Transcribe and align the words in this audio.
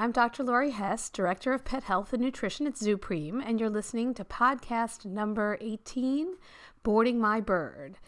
I'm 0.00 0.12
Dr. 0.12 0.44
Lori 0.44 0.70
Hess, 0.70 1.10
Director 1.10 1.52
of 1.52 1.64
Pet 1.64 1.82
Health 1.82 2.12
and 2.12 2.22
Nutrition 2.22 2.68
at 2.68 2.74
ZuPreem, 2.74 3.42
and 3.44 3.58
you're 3.58 3.68
listening 3.68 4.14
to 4.14 4.24
podcast 4.24 5.04
number 5.04 5.58
18 5.60 6.36
Boarding 6.84 7.18
My 7.18 7.40
Bird. 7.40 7.98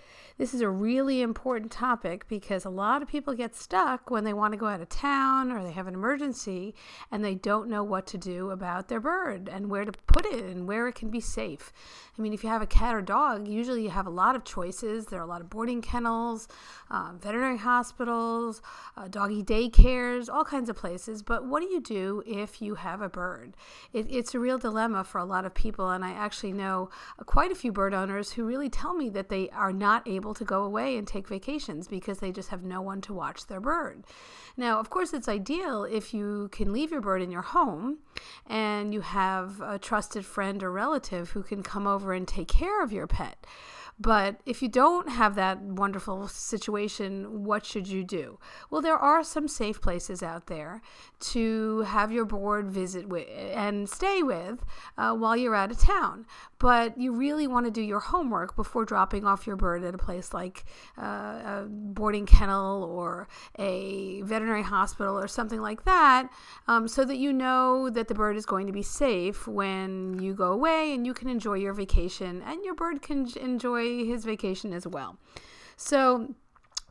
This 0.41 0.55
is 0.55 0.63
a 0.63 0.71
really 0.71 1.21
important 1.21 1.71
topic 1.71 2.27
because 2.27 2.65
a 2.65 2.71
lot 2.71 3.03
of 3.03 3.09
people 3.09 3.35
get 3.35 3.55
stuck 3.55 4.11
when 4.11 4.25
they 4.25 4.33
want 4.33 4.55
to 4.55 4.57
go 4.57 4.69
out 4.69 4.81
of 4.81 4.89
town 4.89 5.53
or 5.53 5.63
they 5.63 5.73
have 5.73 5.87
an 5.87 5.93
emergency 5.93 6.75
and 7.11 7.23
they 7.23 7.35
don't 7.35 7.69
know 7.69 7.85
what 7.85 8.07
to 8.07 8.17
do 8.17 8.49
about 8.49 8.89
their 8.89 9.01
bird 9.01 9.51
and 9.53 9.69
where 9.69 9.85
to 9.85 9.93
put 10.07 10.25
it 10.25 10.43
and 10.43 10.67
where 10.67 10.89
it 10.89 10.95
can 10.95 11.11
be 11.11 11.21
safe. 11.21 11.75
I 12.19 12.23
mean, 12.23 12.33
if 12.33 12.43
you 12.43 12.49
have 12.49 12.63
a 12.63 12.67
cat 12.67 12.95
or 12.95 13.03
dog, 13.03 13.49
usually 13.49 13.83
you 13.83 13.91
have 13.91 14.07
a 14.07 14.11
lot 14.11 14.35
of 14.35 14.45
choices. 14.45 15.07
There 15.07 15.21
are 15.21 15.25
a 15.25 15.27
lot 15.27 15.43
of 15.43 15.51
boarding 15.51 15.83
kennels, 15.83 16.49
um, 16.91 17.19
veterinary 17.23 17.59
hospitals, 17.59 18.63
uh, 18.97 19.09
doggy 19.09 19.43
daycares, 19.43 20.31
all 20.33 20.45
kinds 20.45 20.71
of 20.71 20.77
places. 20.77 21.23
But 21.23 21.45
what 21.45 21.61
do 21.61 21.69
you 21.69 21.81
do 21.81 22.23
if 22.27 22.63
you 22.63 22.77
have 22.77 23.03
a 23.03 23.11
bird? 23.11 23.59
It, 23.93 24.07
it's 24.09 24.35
a 24.35 24.39
real 24.39 24.57
dilemma 24.57 25.05
for 25.05 25.19
a 25.19 25.25
lot 25.27 25.45
of 25.45 25.53
people, 25.53 25.91
and 25.91 26.03
I 26.03 26.13
actually 26.13 26.53
know 26.53 26.89
quite 27.27 27.53
a 27.53 27.55
few 27.55 27.73
bird 27.73 27.93
owners 27.93 28.33
who 28.33 28.45
really 28.45 28.71
tell 28.71 28.95
me 28.95 29.11
that 29.11 29.29
they 29.29 29.51
are 29.51 29.73
not 29.73 30.09
able 30.09 30.30
to 30.35 30.45
go 30.45 30.65
away 30.65 30.97
and 30.97 31.07
take 31.07 31.29
vacations 31.29 31.89
because 31.89 32.19
they 32.19 32.33
just 32.33 32.51
have 32.51 32.63
no 32.63 32.81
one 32.81 33.01
to 33.03 33.15
watch 33.15 33.47
their 33.47 33.61
bird. 33.61 34.05
Now, 34.57 34.79
of 34.79 34.91
course, 34.91 35.13
it's 35.13 35.29
ideal 35.29 35.85
if 35.85 36.13
you 36.13 36.49
can 36.53 36.73
leave 36.73 36.91
your 36.91 37.01
bird 37.01 37.23
in 37.23 37.31
your 37.31 37.43
home 37.43 37.99
and 38.47 38.93
you 38.93 39.01
have 39.01 39.61
a 39.61 39.79
trusted 39.79 40.25
friend 40.25 40.63
or 40.63 40.71
relative 40.71 41.31
who 41.31 41.43
can 41.43 41.63
come 41.63 41.87
over 41.87 42.13
and 42.13 42.27
take 42.27 42.49
care 42.49 42.83
of 42.83 42.93
your 42.93 43.07
pet. 43.07 43.47
But 44.01 44.41
if 44.47 44.63
you 44.63 44.69
don't 44.69 45.11
have 45.11 45.35
that 45.35 45.61
wonderful 45.61 46.27
situation, 46.27 47.45
what 47.45 47.67
should 47.67 47.87
you 47.87 48.03
do? 48.03 48.39
Well, 48.71 48.81
there 48.81 48.97
are 48.97 49.23
some 49.23 49.47
safe 49.47 49.83
places 49.83 50.23
out 50.23 50.47
there 50.47 50.81
to 51.21 51.81
have 51.81 52.11
your 52.11 52.25
board 52.25 52.71
visit 52.71 53.11
with 53.11 53.29
and 53.29 53.89
stay 53.91 54.23
with 54.23 54.65
uh, 54.97 55.15
while 55.15 55.37
you're 55.37 55.55
out 55.55 55.71
of 55.71 55.79
town. 55.79 56.25
But 56.59 56.99
you 56.99 57.13
really 57.13 57.47
want 57.47 57.67
to 57.67 57.71
do 57.71 57.83
your 57.83 58.01
homework 58.01 58.57
before 58.57 58.87
dropping 58.87 59.27
off 59.27 59.47
your 59.47 59.57
bird 59.57 59.85
at 59.85 59.95
a 59.95 59.99
place 59.99 60.33
like 60.33 60.65
uh, 60.97 61.03
a 61.05 61.67
boarding 61.69 62.25
kennel 62.25 62.85
or 62.85 63.29
a 63.59 64.23
veterinary 64.23 64.63
hospital 64.63 65.19
or 65.19 65.29
something 65.29 65.61
like 65.61 65.85
that, 65.85 66.31
um, 66.69 66.89
so 66.89 67.05
that 67.05 67.17
you 67.17 67.33
know 67.33 67.91
that 67.91 68.09
the 68.09 68.15
bird 68.15 68.37
is 68.37 68.47
going 68.47 68.67
to 68.67 68.73
be 68.73 68.83
safe 68.83 69.47
when 69.47 70.19
you 70.19 70.33
go 70.33 70.53
away 70.53 70.95
and 70.95 71.07
you 71.07 71.13
can 71.13 71.29
enjoy 71.29 71.55
your 71.55 71.75
vacation 71.75 72.43
and 72.47 72.65
your 72.65 72.75
bird 72.75 73.03
can 73.03 73.29
enjoy 73.37 73.90
his 73.99 74.25
vacation 74.25 74.73
as 74.73 74.87
well. 74.87 75.17
So, 75.77 76.35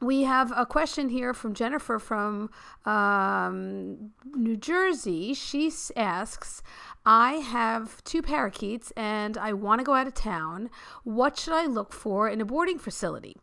we 0.01 0.23
have 0.23 0.53
a 0.55 0.65
question 0.65 1.09
here 1.09 1.33
from 1.33 1.53
Jennifer 1.53 1.99
from 1.99 2.49
um, 2.85 4.11
New 4.33 4.55
Jersey. 4.55 5.33
She 5.33 5.71
asks, 5.95 6.63
I 7.05 7.33
have 7.33 8.01
two 8.03 8.21
parakeets 8.21 8.91
and 8.95 9.37
I 9.37 9.53
want 9.53 9.79
to 9.79 9.85
go 9.85 9.93
out 9.93 10.07
of 10.07 10.13
town. 10.13 10.69
What 11.03 11.37
should 11.37 11.53
I 11.53 11.65
look 11.65 11.91
for 11.91 12.29
in 12.29 12.39
a 12.39 12.45
boarding 12.45 12.79
facility? 12.79 13.35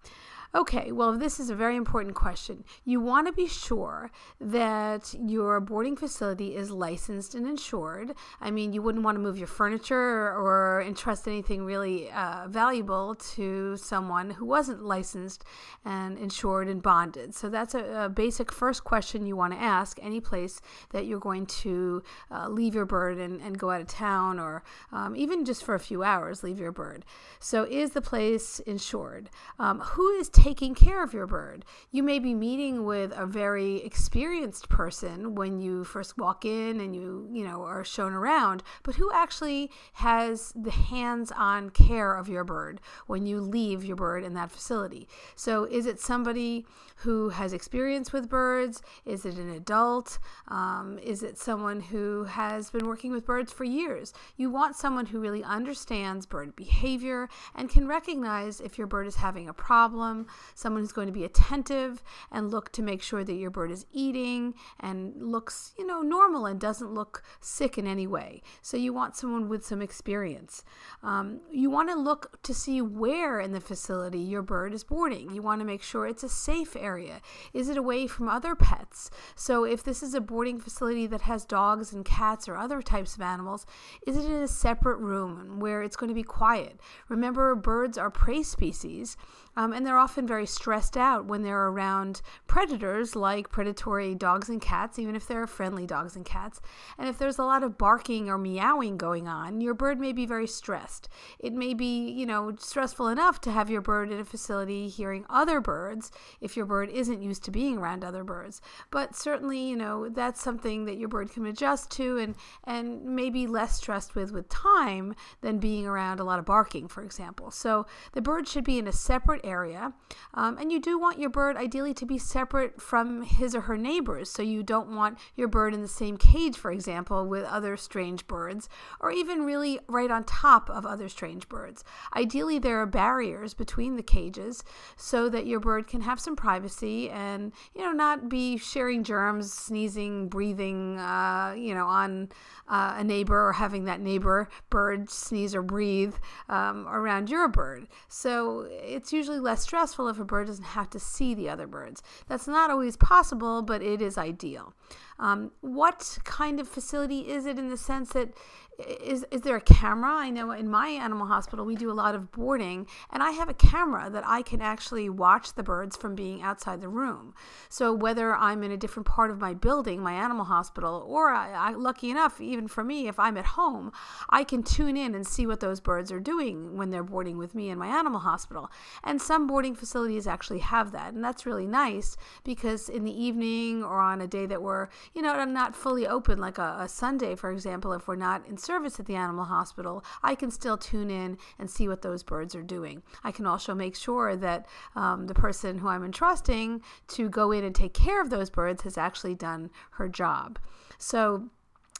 Okay, 0.55 0.93
well, 0.93 1.13
this 1.19 1.41
is 1.41 1.51
a 1.51 1.55
very 1.55 1.77
important 1.77 2.15
question. 2.15 2.65
You 2.85 3.01
want 3.01 3.27
to 3.27 3.33
be 3.33 3.49
sure 3.49 4.11
that 4.41 5.15
your 5.19 5.61
boarding 5.61 5.97
facility 5.97 6.55
is 6.55 6.71
licensed 6.71 7.35
and 7.35 7.47
insured. 7.47 8.15
I 8.41 8.51
mean, 8.51 8.73
you 8.73 8.81
wouldn't 8.81 9.05
want 9.05 9.17
to 9.17 9.21
move 9.21 9.37
your 9.37 9.49
furniture 9.49 9.97
or 9.97 10.83
entrust 10.87 11.27
anything 11.27 11.65
really 11.65 12.11
uh, 12.11 12.47
valuable 12.49 13.17
to 13.35 13.77
someone 13.77 14.31
who 14.31 14.47
wasn't 14.47 14.85
licensed 14.85 15.45
and 15.85 16.17
insured 16.17 16.69
and 16.69 16.81
bonded. 16.81 17.35
So 17.35 17.49
that's 17.49 17.75
a, 17.75 18.05
a 18.05 18.09
basic 18.09 18.53
first 18.53 18.85
question 18.85 19.27
you 19.27 19.37
want 19.37 19.53
to 19.53 19.59
ask 19.59 19.99
any 20.01 20.21
place 20.21 20.61
that 20.91 21.07
you're 21.07 21.19
going 21.19 21.47
to 21.47 22.03
uh, 22.31 22.49
leave 22.49 22.75
your 22.75 22.87
bird 22.87 23.19
and, 23.19 23.41
and, 23.41 23.57
go 23.57 23.71
out 23.71 23.81
of 23.81 23.87
town 23.87 24.39
or 24.39 24.63
um, 24.93 25.17
even 25.17 25.43
just 25.47 25.65
for 25.65 25.75
a 25.75 25.81
few 25.81 26.03
hours, 26.03 26.43
leave 26.43 26.59
your 26.59 26.73
bird. 26.73 27.07
So, 27.41 27.65
is 27.65 27.93
the 27.93 28.03
place 28.03 28.61
insured? 28.61 29.31
Um, 29.59 29.81
who 29.81 30.11
is 30.11 30.29
taking 30.37 30.75
care 30.75 31.03
of 31.03 31.15
your 31.15 31.27
bird. 31.27 31.65
You 31.91 32.03
may 32.03 32.19
be 32.19 32.35
meeting 32.35 32.85
with 32.85 33.13
a 33.17 33.25
very 33.25 33.77
experienced 33.77 34.69
person 34.69 35.35
when 35.35 35.59
you 35.59 35.83
first 35.83 36.19
walk 36.19 36.45
in 36.45 36.79
and 36.79 36.95
you, 36.95 37.29
you 37.33 37.43
know, 37.43 37.63
are 37.63 37.85
shown 37.85 38.13
around, 38.13 38.63
but 38.83 38.97
who 38.97 39.11
actually 39.13 39.71
has 39.95 40.53
the 40.55 40.71
hands-on 40.71 41.71
care 41.71 42.15
of 42.15 42.29
your 42.29 42.45
bird 42.45 42.81
when 43.07 43.25
you 43.25 43.41
leave 43.41 43.83
your 43.83 43.97
bird 43.97 44.23
in 44.25 44.35
that 44.35 44.51
facility. 44.51 45.09
So 45.35 45.65
is 45.65 45.87
it 45.87 46.01
somebody 46.01 46.67
who 46.97 47.31
has 47.31 47.53
experience 47.53 48.13
with 48.13 48.29
birds? 48.29 48.83
Is 49.05 49.25
it 49.25 49.37
an 49.37 49.51
adult? 49.51 50.19
Um, 50.49 50.99
is 51.03 51.23
it 51.23 51.39
someone 51.39 51.81
who 51.81 52.25
has 52.25 52.71
been 52.71 52.87
working 52.87 53.11
with 53.11 53.25
birds 53.25 53.53
for 53.53 53.65
years? 53.65 54.13
You 54.37 54.51
want 54.51 54.77
someone 54.77 55.07
who 55.07 55.19
really 55.19 55.45
understands 55.45 56.27
bird 56.27 56.55
behavior 56.57 57.29
and 57.55 57.71
can 57.71 57.87
recognize 57.87 58.61
if 58.61 58.77
your 58.77 58.87
bird 58.87 59.07
is 59.07 59.17
having 59.17 59.49
a 59.49 59.55
problem, 59.55 60.26
someone 60.55 60.83
who's 60.83 60.93
going 60.93 61.07
to 61.07 61.13
be 61.13 61.25
attentive 61.25 62.03
and 62.31 62.51
look 62.51 62.73
to 62.73 62.83
make 62.83 63.03
sure 63.03 63.25
that 63.25 63.35
your 63.35 63.51
bird 63.51 63.71
is 63.71 63.87
eating 63.93 64.55
and 64.81 65.15
looks, 65.21 65.73
you 65.79 65.87
know, 65.87 66.03
normal 66.03 66.47
and 66.47 66.61
doesn't 66.61 66.93
look 66.93 67.23
sick 67.41 67.79
in 67.79 67.87
any 67.87 68.07
way. 68.07 68.43
So 68.63 68.77
you 68.77 68.93
want 68.93 69.17
someone 69.17 69.49
with 69.49 69.65
some 69.65 69.83
experience. 69.83 70.65
Um, 71.03 71.41
you 71.51 71.71
want 71.71 71.91
to 71.91 71.97
look 71.97 72.43
to 72.43 72.55
see 72.55 72.81
where 72.81 73.41
in 73.41 73.53
the 73.53 73.61
facility 73.61 74.19
your 74.19 74.43
bird 74.43 74.73
is 74.75 74.85
boarding. 74.85 75.31
You 75.35 75.43
want 75.43 75.61
to 75.61 75.67
make 75.67 75.83
sure 75.83 76.07
it's 76.07 76.23
a 76.23 76.29
safe 76.29 76.77
area. 76.77 77.21
Is 77.53 77.69
it 77.69 77.77
away 77.77 78.07
from 78.07 78.29
other 78.29 78.55
pets? 78.55 79.11
So 79.35 79.65
if 79.65 79.83
this 79.83 80.03
is 80.03 80.15
a 80.15 80.21
boarding 80.21 80.61
facility 80.61 81.07
that 81.07 81.23
has 81.23 81.45
dogs 81.45 81.93
and 81.93 82.05
cats 82.05 82.49
or 82.49 82.57
other 82.57 82.83
types 82.83 83.15
of 83.15 83.23
animals, 83.23 83.67
is 84.07 84.17
it 84.17 84.25
in 84.25 84.43
a 84.43 84.49
separate 84.49 84.99
room 84.99 85.61
where 85.61 85.83
it's 85.83 85.97
going 85.97 86.09
to 86.09 86.15
be 86.15 86.23
quiet? 86.23 86.81
Remember, 87.09 87.55
birds 87.55 87.99
are 87.99 88.11
prey 88.11 88.43
species. 88.43 89.17
Um, 89.57 89.73
and 89.73 89.87
they're 89.87 89.99
often 89.99 90.27
very 90.27 90.47
stressed 90.47 90.97
out 90.97 91.25
when 91.25 91.43
they're 91.43 91.69
around 91.69 92.21
predators 92.47 93.17
like 93.17 93.51
predatory 93.51 94.15
dogs 94.15 94.49
and 94.49 94.61
cats, 94.61 94.99
even 94.99 95.17
if 95.17 95.27
they're 95.27 95.47
friendly 95.47 95.87
dogs 95.87 96.17
and 96.17 96.25
cats. 96.25 96.61
And 96.99 97.09
if 97.09 97.19
there's 97.19 97.39
a 97.39 97.45
lot 97.45 97.63
of 97.63 97.79
barking 97.79 98.29
or 98.29 98.37
meowing 98.37 98.97
going 98.97 99.29
on, 99.29 99.61
your 99.61 99.75
bird 99.75 99.99
may 99.99 100.13
be 100.13 100.27
very 100.27 100.47
stressed. 100.47 101.09
It 101.39 101.53
may 101.53 101.75
be, 101.75 102.11
you 102.11 102.27
know, 102.27 102.55
stressful 102.59 103.09
enough 103.09 103.41
to 103.43 103.51
have 103.51 103.71
your 103.71 103.81
bird 103.81 104.11
in 104.11 104.21
a 104.21 104.25
facility 104.25 104.89
hearing 104.89 105.25
other 105.31 105.61
birds 105.61 106.11
if 106.41 106.57
your 106.57 106.67
bird 106.67 106.91
isn't 106.91 107.23
used 107.23 107.45
to 107.45 107.51
being 107.51 107.79
around 107.79 108.05
other 108.05 108.25
birds. 108.25 108.61
But 108.91 109.17
certainly, 109.17 109.59
you 109.59 109.77
know, 109.77 110.09
that's 110.09 110.43
something 110.43 110.85
that 110.85 110.99
your 110.99 111.09
bird 111.09 111.31
can 111.31 111.47
adjust 111.47 111.91
to 111.93 112.19
and, 112.19 112.35
and 112.65 113.03
maybe 113.05 113.47
less 113.47 113.77
stressed 113.77 114.15
with 114.15 114.33
with 114.33 114.49
time 114.49 115.15
than 115.41 115.59
being 115.59 115.87
around 115.87 116.21
a 116.21 116.25
lot 116.25 116.39
of 116.39 116.45
barking, 116.45 116.89
for 116.89 117.03
example. 117.03 117.51
So 117.51 117.87
the 118.13 118.23
bird 118.23 118.47
should 118.47 118.65
be 118.65 118.79
in 118.79 118.87
a 118.87 118.93
separate 118.93 119.46
area. 119.47 119.93
Um, 120.35 120.59
and 120.59 120.71
you 120.73 120.81
do 120.81 120.99
want 120.99 121.19
your 121.19 121.31
bird 121.31 121.57
ideally 121.57 121.95
to 121.95 122.07
be 122.07 122.19
separate 122.19 122.81
from 122.81 123.23
his 123.23 123.55
or 123.55 123.63
her 123.63 123.77
neighbors. 123.77 124.31
So 124.31 124.43
you 124.43 124.63
don't 124.63 124.95
want 124.95 125.19
your 125.35 125.49
bird 125.49 125.75
in 125.75 125.83
the 125.83 125.89
same 125.89 126.17
cage, 126.17 126.57
for 126.57 126.71
example, 126.71 127.27
with 127.27 127.45
other 127.45 127.77
strange 127.77 128.27
birds, 128.27 128.69
or 129.01 129.11
even 129.11 129.45
really 129.45 129.79
right 129.89 130.11
on 130.11 130.25
top 130.25 130.69
of 130.71 130.85
other 130.85 131.09
strange 131.09 131.49
birds. 131.49 131.85
Ideally, 132.15 132.59
there 132.59 132.81
are 132.81 132.87
barriers 132.87 133.55
between 133.55 133.97
the 133.97 134.03
cages 134.03 134.65
so 134.97 135.29
that 135.29 135.47
your 135.47 135.61
bird 135.61 135.87
can 135.87 136.03
have 136.03 136.21
some 136.21 136.37
privacy 136.37 137.11
and, 137.11 137.53
you 137.75 137.83
know, 137.83 137.93
not 137.93 138.29
be 138.29 138.57
sharing 138.57 139.05
germs, 139.05 139.53
sneezing, 139.53 140.29
breathing, 140.29 140.99
uh, 140.99 141.55
you 141.57 141.75
know, 141.75 141.87
on 141.87 142.29
uh, 142.69 142.97
a 142.99 143.05
neighbor 143.05 143.47
or 143.47 143.53
having 143.53 143.85
that 143.85 144.01
neighbor 144.01 144.49
bird 144.71 145.09
sneeze 145.11 145.55
or 145.55 145.63
breathe 145.63 146.15
um, 146.49 146.87
around 146.89 147.31
your 147.31 147.49
bird. 147.49 147.87
So 148.09 148.67
it's 148.71 149.13
usually 149.13 149.36
less 149.41 149.63
stressful 149.63 150.09
if 150.09 150.19
a 150.19 150.25
bird 150.25 150.47
doesn't 150.47 150.65
have 150.65 150.91
to 150.91 151.01
see 151.01 151.35
the 151.35 151.49
other 151.49 151.67
birds. 151.67 152.03
That's 152.29 152.49
not 152.49 152.71
always 152.71 152.97
possible, 152.97 153.63
but 153.63 153.83
it 153.83 154.01
is 154.03 154.19
ideal. 154.19 154.75
Um, 155.19 155.51
what 155.61 156.19
kind 156.25 156.61
of 156.61 156.69
facility 156.69 157.21
is 157.21 157.47
it 157.47 157.59
in 157.59 157.69
the 157.69 157.77
sense 157.77 158.11
that 158.11 158.35
is 158.79 159.25
is 159.31 159.41
there 159.43 159.57
a 159.57 159.61
camera? 159.61 160.13
I 160.13 160.31
know 160.31 160.51
in 160.51 160.69
my 160.69 160.89
animal 160.89 161.27
hospital 161.27 161.65
we 161.65 161.77
do 161.77 161.91
a 161.91 161.95
lot 161.95 162.15
of 162.15 162.31
boarding, 162.31 162.87
and 163.11 163.23
I 163.23 163.31
have 163.31 163.49
a 163.49 163.55
camera 163.55 164.11
that 164.11 164.25
I 164.27 164.43
can 164.43 164.61
actually 164.61 165.09
watch 165.09 165.55
the 165.55 165.63
birds 165.63 165.97
from 165.97 166.15
being 166.15 166.43
outside 166.43 166.81
the 166.81 166.89
room. 166.89 167.35
So 167.69 167.93
whether 167.93 168.35
I'm 168.35 168.63
in 168.63 168.71
a 168.71 168.77
different 168.77 169.07
part 169.07 169.31
of 169.31 169.41
my 169.41 169.55
building, 169.55 170.03
my 170.03 170.13
animal 170.13 170.45
hospital, 170.45 171.05
or 171.07 171.31
I, 171.31 171.53
I, 171.53 171.71
lucky 171.73 172.11
enough, 172.11 172.41
even 172.41 172.69
for 172.69 172.85
me, 172.85 173.09
if 173.09 173.19
I'm 173.19 173.37
at 173.37 173.47
home, 173.47 173.93
I 174.29 174.45
can 174.45 174.63
tune 174.63 174.97
in 174.97 175.15
and 175.15 175.27
see 175.27 175.47
what 175.47 175.61
those 175.61 175.81
birds 175.81 176.13
are 176.13 176.21
doing 176.21 176.77
when 176.77 176.91
they're 176.91 177.03
boarding 177.03 177.39
with 177.39 177.55
me 177.55 177.71
in 177.71 177.79
my 177.79 177.89
animal 177.89 178.21
hospital. 178.21 178.71
And 179.03 179.23
some 179.23 179.47
boarding 179.47 179.75
facilities 179.75 180.27
actually 180.27 180.61
have 180.61 180.93
that, 180.93 181.15
and 181.15 181.25
that's 181.25 181.47
really 181.47 181.67
nice 181.67 182.17
because 182.45 182.89
in 182.89 183.05
the 183.05 183.23
evening 183.23 183.83
or 183.83 184.01
on 184.01 184.21
a 184.21 184.27
day 184.27 184.47
that 184.47 184.63
we're 184.63 184.89
you 185.15 185.23
know 185.23 185.45
not 185.47 185.77
fully 185.77 186.07
open, 186.07 186.39
like 186.39 186.59
a, 186.59 186.77
a 186.81 186.89
Sunday, 186.89 187.35
for 187.35 187.51
example, 187.51 187.93
if 187.93 188.09
we're 188.09 188.17
not 188.17 188.47
in 188.47 188.59
service 188.67 188.99
at 189.01 189.07
the 189.07 189.15
animal 189.15 189.45
hospital, 189.45 190.05
I 190.23 190.35
can 190.35 190.51
still 190.51 190.77
tune 190.77 191.11
in 191.11 191.39
and 191.59 191.71
see 191.71 191.89
what 191.89 192.03
those 192.03 192.23
birds 192.23 192.55
are 192.55 192.63
doing. 192.63 193.03
I 193.25 193.31
can 193.31 193.47
also 193.47 193.75
make 193.75 193.97
sure 193.97 194.37
that 194.37 194.67
um, 194.95 195.27
the 195.29 195.35
person 195.35 195.79
who 195.79 195.89
I'm 195.89 196.05
entrusting 196.05 196.83
to 197.09 197.29
go 197.29 197.53
in 197.53 197.65
and 197.65 197.75
take 197.75 197.95
care 197.95 198.21
of 198.21 198.31
those 198.31 198.51
birds 198.51 198.83
has 198.83 198.99
actually 198.99 199.35
done 199.35 199.71
her 199.93 200.09
job. 200.09 200.59
So 200.99 201.51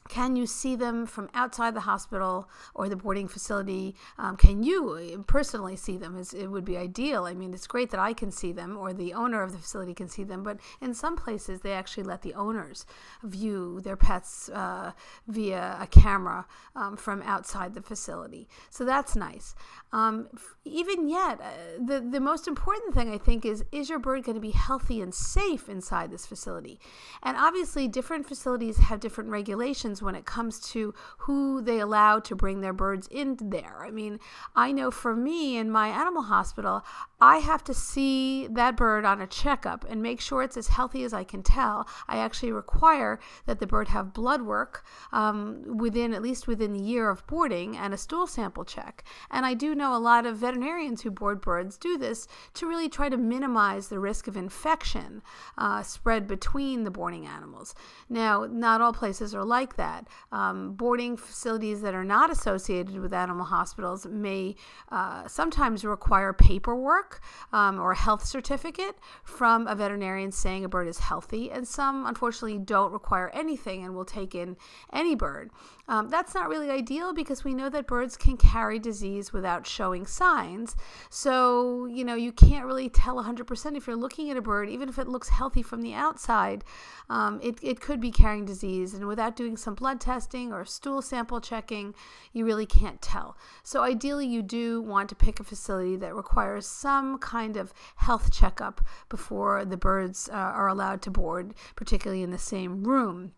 can 0.09 0.37
you 0.37 0.47
see 0.47 0.77
them 0.77 1.07
from 1.07 1.29
outside 1.35 1.75
the 1.75 1.81
hospital 1.81 2.49
or 2.75 2.89
the 2.89 2.97
boarding 2.97 3.29
facility? 3.29 3.95
Um, 4.19 4.37
can 4.37 4.63
you 4.63 5.25
personally 5.27 5.77
see 5.77 5.97
them? 5.97 6.17
It's, 6.17 6.33
it 6.33 6.47
would 6.47 6.65
be 6.65 6.77
ideal. 6.77 7.25
I 7.25 7.35
mean, 7.35 7.55
it's 7.55 7.67
great 7.67 7.91
that 7.91 8.01
I 8.01 8.13
can 8.13 8.31
see 8.31 8.53
them 8.53 8.77
or 8.77 8.93
the 8.93 9.15
owner 9.15 9.43
of 9.43 9.53
the 9.53 9.59
facility 9.59 9.95
can 9.95 10.09
see 10.09 10.25
them, 10.25 10.43
but 10.43 10.59
in 10.81 10.95
some 10.95 11.17
places 11.17 11.61
they 11.61 11.73
actually 11.73 12.05
let 12.05 12.23
the 12.23 12.35
owners 12.35 12.87
view 13.23 13.81
their 13.81 13.97
pets 13.97 14.49
uh, 14.51 14.93
via 15.27 15.77
a 15.81 15.87
camera 15.87 16.47
um, 16.75 16.97
from 16.97 17.23
outside 17.23 17.75
the 17.75 17.83
facility. 17.83 18.49
So 18.71 18.85
that's 18.85 19.17
nice. 19.17 19.55
Um, 19.93 20.29
even 20.65 21.09
yet, 21.09 21.41
uh, 21.41 21.85
the, 21.85 22.01
the 22.01 22.21
most 22.21 22.49
important 22.49 22.95
thing 22.95 23.13
I 23.13 23.19
think 23.19 23.45
is 23.45 23.65
is 23.73 23.89
your 23.89 23.99
bird 23.99 24.25
going 24.25 24.35
to 24.35 24.41
be 24.41 24.51
healthy 24.51 25.01
and 25.01 25.15
safe 25.15 25.69
inside 25.69 26.11
this 26.11 26.27
facility? 26.27 26.81
And 27.23 27.37
obviously, 27.37 27.89
different 27.89 28.27
facilities 28.27 28.79
have 28.79 29.01
different 29.01 29.31
regulations 29.31 29.96
when 30.03 30.15
it 30.15 30.25
comes 30.25 30.61
to 30.71 30.95
who 31.19 31.61
they 31.61 31.81
allow 31.81 32.19
to 32.21 32.37
bring 32.37 32.61
their 32.61 32.73
birds 32.73 33.09
in 33.11 33.37
there. 33.41 33.85
I 33.85 33.91
mean, 33.91 34.19
I 34.55 34.73
know 34.73 34.91
for 34.91 35.15
me 35.15 35.57
in 35.57 35.71
my 35.71 35.89
animal 35.89 36.23
hospital, 36.23 36.85
I 37.21 37.39
have 37.39 37.65
to 37.65 37.75
see 37.75 38.47
that 38.49 38.77
bird 38.77 39.05
on 39.05 39.21
a 39.21 39.27
checkup 39.27 39.87
and 39.89 40.03
make 40.03 40.21
sure 40.21 40.43
it's 40.43 40.57
as 40.57 40.69
healthy 40.69 41.03
as 41.03 41.15
I 41.15 41.25
can 41.25 41.43
tell. 41.43 41.89
I 42.09 42.19
actually 42.19 42.53
require 42.53 43.19
that 43.47 43.59
the 43.59 43.67
bird 43.67 43.89
have 43.89 44.13
blood 44.13 44.43
work 44.43 44.85
um, 45.13 45.79
within 45.79 46.13
at 46.13 46.23
least 46.23 46.47
within 46.47 46.73
the 46.73 46.83
year 46.83 47.09
of 47.09 47.27
boarding 47.27 47.77
and 47.77 47.95
a 47.95 47.99
stool 47.99 48.27
sample 48.27 48.65
check. 48.65 49.05
And 49.31 49.47
I 49.47 49.55
do 49.55 49.75
know 49.75 49.97
a 49.97 49.99
lot 49.99 50.27
of 50.27 50.37
veterinarians 50.37 51.03
who 51.03 51.11
board 51.11 51.41
birds 51.41 51.79
do 51.79 51.97
this 51.97 52.29
to 52.55 52.67
really 52.67 52.89
try 52.89 53.09
to 53.09 53.17
minimize 53.17 53.89
the 53.89 53.99
risk 53.99 54.29
of 54.29 54.37
infection 54.37 55.23
uh, 55.57 55.83
spread 55.83 56.27
between 56.27 56.85
the 56.85 56.91
boarding 56.91 57.27
animals. 57.27 57.75
Now, 58.09 58.47
not 58.51 58.81
all 58.81 58.93
places 58.93 59.35
are 59.35 59.45
like 59.45 59.77
that 59.77 59.86
that. 59.87 60.09
Um, 60.33 60.73
boarding 60.73 61.17
facilities 61.17 61.81
that 61.83 61.95
are 61.95 62.05
not 62.05 62.31
associated 62.31 62.99
with 62.99 63.13
animal 63.13 63.45
hospitals 63.45 64.07
may 64.07 64.57
uh, 64.91 65.27
sometimes 65.29 65.85
require 65.85 66.33
paperwork 66.33 67.21
um, 67.53 67.79
or 67.79 67.93
a 67.93 67.97
health 67.97 68.25
certificate 68.25 68.97
from 69.25 69.67
a 69.67 69.75
veterinarian 69.75 70.33
saying 70.33 70.65
a 70.65 70.69
bird 70.69 70.89
is 70.89 70.99
healthy, 70.99 71.51
and 71.51 71.67
some 71.67 72.07
unfortunately 72.07 72.59
don't 72.59 72.93
require 72.93 73.31
anything 73.31 73.85
and 73.85 73.95
will 73.95 74.05
take 74.05 74.35
in 74.35 74.57
any 74.93 75.15
bird. 75.15 75.51
Um, 75.89 76.09
that's 76.09 76.35
not 76.35 76.49
really 76.49 76.71
ideal 76.71 77.13
because 77.13 77.45
we 77.45 77.55
know 77.55 77.69
that 77.69 77.87
birds 77.87 78.17
can 78.17 78.37
carry 78.37 78.79
disease 78.79 79.33
without 79.33 79.67
showing 79.67 80.05
signs. 80.07 80.75
So, 81.11 81.87
you 81.87 82.05
know, 82.05 82.17
you 82.17 82.33
can't 82.33 82.67
really 82.67 82.89
tell 82.89 83.17
100% 83.17 83.77
if 83.77 83.87
you're 83.87 83.95
looking 83.95 84.31
at 84.31 84.37
a 84.37 84.43
bird, 84.43 84.69
even 84.69 84.89
if 84.89 84.99
it 84.99 85.07
looks 85.07 85.29
healthy 85.29 85.63
from 85.63 85.83
the 85.83 85.95
outside, 85.95 86.65
um, 87.09 87.39
it, 87.43 87.59
it 87.63 87.81
could 87.81 88.01
be 88.01 88.11
carrying 88.11 88.45
disease. 88.45 88.95
And 88.95 89.07
without 89.07 89.37
doing 89.37 89.57
some 89.57 89.76
blood 89.77 90.01
testing 90.01 90.53
or 90.53 90.65
stool 90.65 91.03
sample 91.03 91.41
checking, 91.41 91.95
you 92.33 92.45
really 92.45 92.67
can't 92.67 93.01
tell. 93.01 93.37
So, 93.63 93.83
ideally, 93.83 94.27
you 94.27 94.43
do 94.43 94.81
want 94.83 95.09
to 95.11 95.15
pick 95.15 95.41
a 95.41 95.45
facility 95.45 95.97
that 95.97 96.15
requires 96.15 96.67
some 96.67 97.19
kind 97.19 97.57
of 97.57 97.73
health 97.97 98.33
checkup 98.33 98.81
before 99.09 99.65
the 99.65 99.77
birds 99.77 100.29
uh, 100.29 100.33
are 100.33 100.69
allowed 100.69 101.03
to 101.03 101.11
board, 101.11 101.55
particularly 101.77 102.23
in 102.23 102.31
the 102.31 102.39
same 102.39 102.85
room. 102.85 103.33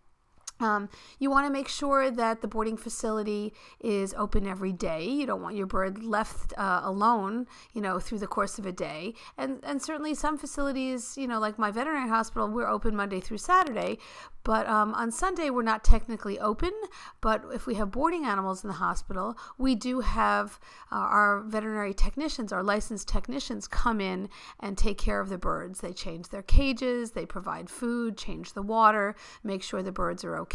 Um, 0.61 0.89
you 1.19 1.31
want 1.31 1.47
to 1.47 1.53
make 1.53 1.69
sure 1.69 2.11
that 2.11 2.41
the 2.41 2.49
boarding 2.49 2.77
facility 2.77 3.53
is 3.81 4.15
open 4.15 4.47
every 4.47 4.73
day. 4.73 5.05
You 5.05 5.27
don't 5.27 5.43
want 5.43 5.57
your 5.57 5.67
bird 5.67 6.03
left 6.03 6.53
uh, 6.57 6.81
alone, 6.83 7.47
you 7.73 7.81
know, 7.81 7.99
through 7.99 8.19
the 8.19 8.27
course 8.27 8.59
of 8.59 8.67
a 8.67 8.73
day. 8.73 9.15
And 9.37 9.61
and 9.63 9.81
certainly 9.83 10.15
some 10.15 10.37
facilities, 10.39 11.17
you 11.17 11.29
know, 11.29 11.39
like 11.39 11.59
my 11.59 11.71
veterinary 11.71 12.09
hospital, 12.09 12.49
we're 12.49 12.69
open 12.69 12.97
Monday 12.97 13.21
through 13.21 13.39
Saturday, 13.39 13.99
but 14.49 14.67
um, 14.67 14.95
on 14.95 15.11
Sunday, 15.11 15.51
we're 15.51 15.63
not 15.63 15.85
technically 15.85 16.39
open. 16.39 16.73
But 17.21 17.45
if 17.53 17.67
we 17.67 17.75
have 17.75 17.91
boarding 17.91 18.25
animals 18.25 18.65
in 18.65 18.69
the 18.69 18.75
hospital, 18.77 19.37
we 19.59 19.75
do 19.75 20.01
have 20.01 20.59
uh, 20.91 20.97
our 20.97 21.43
veterinary 21.43 21.93
technicians, 21.93 22.51
our 22.51 22.63
licensed 22.63 23.09
technicians, 23.09 23.69
come 23.69 24.01
in 24.01 24.31
and 24.59 24.79
take 24.79 24.97
care 24.97 25.21
of 25.21 25.29
the 25.29 25.37
birds. 25.37 25.81
They 25.81 25.93
change 25.93 26.31
their 26.31 26.43
cages, 26.43 27.11
they 27.11 27.27
provide 27.27 27.69
food, 27.69 28.17
change 28.17 28.55
the 28.55 28.63
water, 28.63 29.15
make 29.45 29.63
sure 29.63 29.83
the 29.83 29.93
birds 29.93 30.25
are 30.25 30.37
okay. 30.39 30.48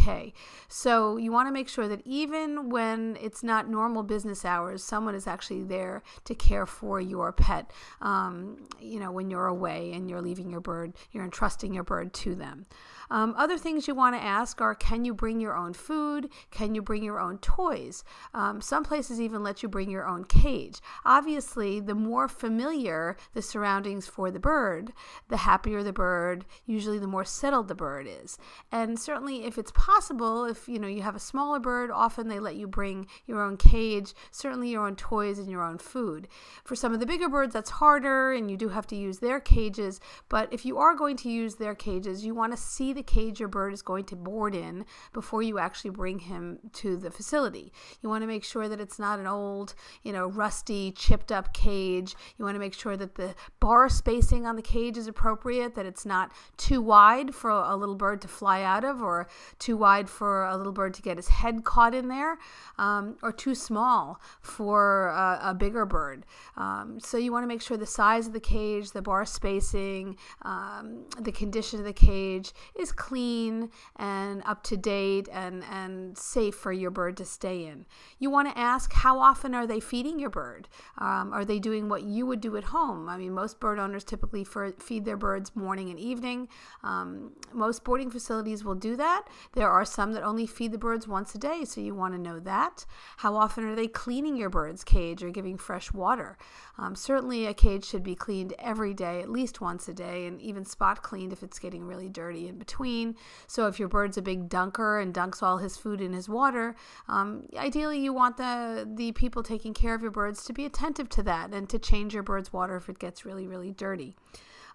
So 0.68 1.18
you 1.18 1.32
want 1.32 1.48
to 1.48 1.52
make 1.52 1.70
sure 1.70 1.88
that 1.88 2.02
even 2.06 2.70
when 2.70 3.18
it's 3.22 3.44
not 3.44 3.70
normal 3.70 4.04
business 4.04 4.46
hours, 4.46 4.84
someone 4.84 5.16
is 5.16 5.28
actually 5.28 5.64
there 5.64 6.04
to 6.26 6.36
care 6.36 6.66
for 6.66 7.00
your 7.00 7.32
pet. 7.32 7.72
Um, 8.02 8.68
you 8.80 9.00
know, 9.00 9.12
when 9.12 9.30
you're 9.30 9.48
away 9.48 9.92
and 9.94 10.10
you're 10.10 10.22
leaving 10.22 10.50
your 10.50 10.62
bird, 10.62 10.94
you're 11.12 11.24
entrusting 11.24 11.74
your 11.74 11.84
bird 11.84 12.14
to 12.14 12.36
them. 12.36 12.66
Um, 13.10 13.36
other 13.38 13.58
things 13.58 13.88
you 13.88 13.94
want 13.94 14.16
to 14.16 14.22
ask 14.22 14.60
are 14.62 14.74
can 14.74 15.06
you 15.06 15.14
bring 15.14 15.40
your 15.40 15.56
own 15.56 15.74
food? 15.74 16.30
Can 16.52 16.74
you 16.74 16.82
bring 16.82 17.04
your 17.04 17.20
own 17.20 17.38
toys? 17.38 18.04
Um, 18.34 18.60
some 18.60 18.84
places 18.84 19.22
even 19.22 19.44
let 19.44 19.62
you 19.62 19.70
bring 19.70 19.90
your 19.90 20.08
own 20.08 20.24
cage. 20.26 20.80
Obviously, 21.06 21.80
the 21.80 21.96
more 21.96 22.28
familiar 22.28 23.16
the 23.34 23.42
surroundings 23.42 24.08
for 24.08 24.32
the 24.32 24.40
bird, 24.40 24.94
the 25.30 25.38
happier 25.38 25.84
the 25.84 25.94
bird, 25.94 26.46
usually 26.66 26.98
the 26.98 27.08
more 27.08 27.26
settled 27.26 27.68
the 27.68 27.76
bird 27.76 28.08
is. 28.10 28.38
And 28.72 29.00
certainly, 29.00 29.46
if 29.46 29.58
it's 29.58 29.72
possible, 29.84 30.46
if 30.46 30.70
you 30.70 30.80
know 30.80 30.88
you 30.88 31.02
have 31.02 31.14
a 31.16 31.20
smaller 31.20 31.60
bird, 31.60 31.92
often 31.92 32.30
they 32.30 32.40
let 32.40 32.56
you 32.56 32.66
bring 32.66 33.06
your 33.26 33.42
own 33.42 33.58
cage, 33.58 34.14
certainly 34.32 34.70
your 34.70 34.88
own 34.88 34.96
toys 34.96 35.38
and 35.38 35.52
your 35.52 35.62
own 35.62 35.78
food. 35.78 36.26
For 36.64 36.74
some 36.74 36.94
of 36.94 37.02
the 37.02 37.06
bigger 37.06 37.28
birds, 37.28 37.52
that's 37.52 37.70
harder 37.70 38.32
and 38.32 38.50
you 38.50 38.56
do 38.56 38.70
have 38.70 38.88
to 38.88 38.96
use 38.96 39.20
their 39.20 39.42
cages. 39.42 40.00
But 40.30 40.48
if 40.54 40.66
you 40.66 40.78
are 40.78 40.96
going 40.96 41.18
to 41.18 41.30
use 41.30 41.56
their 41.56 41.76
cages, 41.76 42.26
you 42.26 42.34
want 42.34 42.54
to 42.54 42.58
see 42.58 42.94
the 42.94 43.04
cage 43.04 43.42
your 43.42 43.50
bird 43.50 43.74
is 43.74 43.82
going 43.82 44.06
to 44.06 44.16
board 44.16 44.56
in 44.56 44.86
before 45.12 45.44
you 45.44 45.60
actually 45.60 45.90
bring 45.90 46.20
him 46.20 46.60
to 46.76 46.96
the 46.96 47.12
facility. 47.12 47.74
You 48.02 48.08
want 48.08 48.22
to 48.22 48.28
make 48.28 48.46
sure 48.46 48.70
that 48.70 48.80
it's 48.80 49.00
not 49.00 49.20
an 49.20 49.28
old, 49.28 49.76
you 50.02 50.14
know, 50.14 50.28
rusty, 50.28 50.94
chipped 50.94 51.30
up 51.30 51.54
cage. 51.54 52.16
You 52.38 52.46
want 52.46 52.56
to 52.56 52.60
make 52.60 52.74
sure 52.74 52.96
that 52.96 53.16
the 53.16 53.36
bar 53.60 53.90
spacing 53.90 54.46
on 54.46 54.56
the 54.56 54.62
cage 54.62 54.96
is 54.96 55.08
appropriate, 55.08 55.76
that 55.76 55.86
it's 55.86 56.06
not 56.06 56.32
too 56.56 56.82
wide 56.82 57.36
for 57.36 57.50
a 57.50 57.76
little 57.76 57.96
bird 57.96 58.22
to 58.22 58.30
fly 58.30 58.62
out 58.64 58.86
of 58.86 59.02
or 59.02 59.28
too 59.60 59.73
too 59.74 59.78
wide 59.78 60.10
for 60.10 60.46
a 60.46 60.56
little 60.56 60.72
bird 60.72 60.94
to 60.94 61.02
get 61.02 61.18
his 61.18 61.30
head 61.30 61.64
caught 61.64 61.96
in 61.96 62.08
there, 62.08 62.38
um, 62.78 63.18
or 63.24 63.32
too 63.32 63.56
small 63.56 64.20
for 64.42 65.08
a, 65.08 65.40
a 65.46 65.54
bigger 65.54 65.86
bird. 65.86 66.26
Um, 66.58 67.00
so 67.00 67.18
you 67.18 67.32
want 67.32 67.44
to 67.44 67.48
make 67.48 67.62
sure 67.62 67.76
the 67.76 67.86
size 67.86 68.28
of 68.28 68.34
the 68.34 68.40
cage, 68.40 68.92
the 68.92 69.02
bar 69.02 69.26
spacing, 69.26 70.18
um, 70.44 71.06
the 71.20 71.32
condition 71.32 71.80
of 71.80 71.86
the 71.86 71.94
cage 71.94 72.54
is 72.80 72.92
clean 72.92 73.70
and 73.96 74.44
up 74.46 74.64
to 74.64 74.78
date 74.78 75.28
and, 75.32 75.64
and 75.72 76.18
safe 76.18 76.56
for 76.56 76.72
your 76.72 76.92
bird 76.92 77.18
to 77.18 77.26
stay 77.26 77.66
in. 77.66 77.86
You 78.20 78.30
want 78.30 78.50
to 78.50 78.58
ask 78.58 78.94
how 78.94 79.20
often 79.20 79.56
are 79.56 79.66
they 79.66 79.80
feeding 79.80 80.20
your 80.20 80.30
bird? 80.30 80.68
Um, 81.00 81.34
are 81.34 81.46
they 81.46 81.60
doing 81.60 81.90
what 81.90 82.04
you 82.04 82.28
would 82.28 82.42
do 82.42 82.58
at 82.58 82.66
home? 82.66 83.10
I 83.10 83.18
mean, 83.18 83.34
most 83.34 83.60
bird 83.60 83.80
owners 83.80 84.04
typically 84.04 84.44
for, 84.44 84.72
feed 84.74 85.06
their 85.06 85.18
birds 85.18 85.56
morning 85.56 85.90
and 85.90 86.00
evening. 86.00 86.48
Um, 86.84 87.32
most 87.54 87.84
boarding 87.84 88.12
facilities 88.12 88.64
will 88.64 88.76
do 88.76 88.96
that. 88.98 89.24
There 89.64 89.72
are 89.72 89.86
some 89.86 90.12
that 90.12 90.24
only 90.24 90.46
feed 90.46 90.74
the 90.74 90.78
birds 90.78 91.08
once 91.08 91.34
a 91.36 91.38
day, 91.38 91.64
so 91.64 91.80
you 91.80 91.96
want 91.96 92.14
to 92.14 92.20
know 92.20 92.38
that. 92.42 92.86
How 93.16 93.38
often 93.38 93.64
are 93.64 93.76
they 93.76 93.88
cleaning 93.88 94.36
your 94.36 94.50
bird's 94.50 94.84
cage 94.84 95.24
or 95.24 95.30
giving 95.30 95.58
fresh 95.58 95.94
water? 95.94 96.38
Um, 96.78 96.96
certainly, 96.96 97.46
a 97.46 97.54
cage 97.54 97.86
should 97.86 98.04
be 98.04 98.14
cleaned 98.14 98.54
every 98.60 98.94
day, 98.94 99.22
at 99.22 99.30
least 99.30 99.62
once 99.62 99.88
a 99.88 99.94
day, 99.94 100.28
and 100.28 100.42
even 100.42 100.66
spot 100.66 101.02
cleaned 101.02 101.32
if 101.32 101.44
it's 101.44 101.60
getting 101.60 101.86
really 101.86 102.10
dirty 102.10 102.50
in 102.50 102.58
between. 102.58 103.16
So, 103.48 103.68
if 103.68 103.80
your 103.80 103.88
bird's 103.88 104.18
a 104.18 104.22
big 104.22 104.50
dunker 104.50 105.00
and 105.00 105.14
dunks 105.14 105.42
all 105.42 105.60
his 105.60 105.78
food 105.78 106.02
in 106.02 106.12
his 106.12 106.28
water, 106.28 106.76
um, 107.08 107.48
ideally 107.56 108.00
you 108.00 108.12
want 108.12 108.36
the 108.36 108.86
the 108.86 109.14
people 109.14 109.44
taking 109.44 109.74
care 109.74 109.96
of 109.96 110.02
your 110.02 110.12
birds 110.12 110.44
to 110.44 110.52
be 110.52 110.66
attentive 110.66 111.08
to 111.12 111.24
that 111.24 111.54
and 111.54 111.70
to 111.70 111.80
change 111.80 112.14
your 112.14 112.24
bird's 112.24 112.52
water 112.52 112.76
if 112.76 112.90
it 112.90 113.00
gets 113.00 113.24
really, 113.24 113.48
really 113.48 113.72
dirty. 113.72 114.18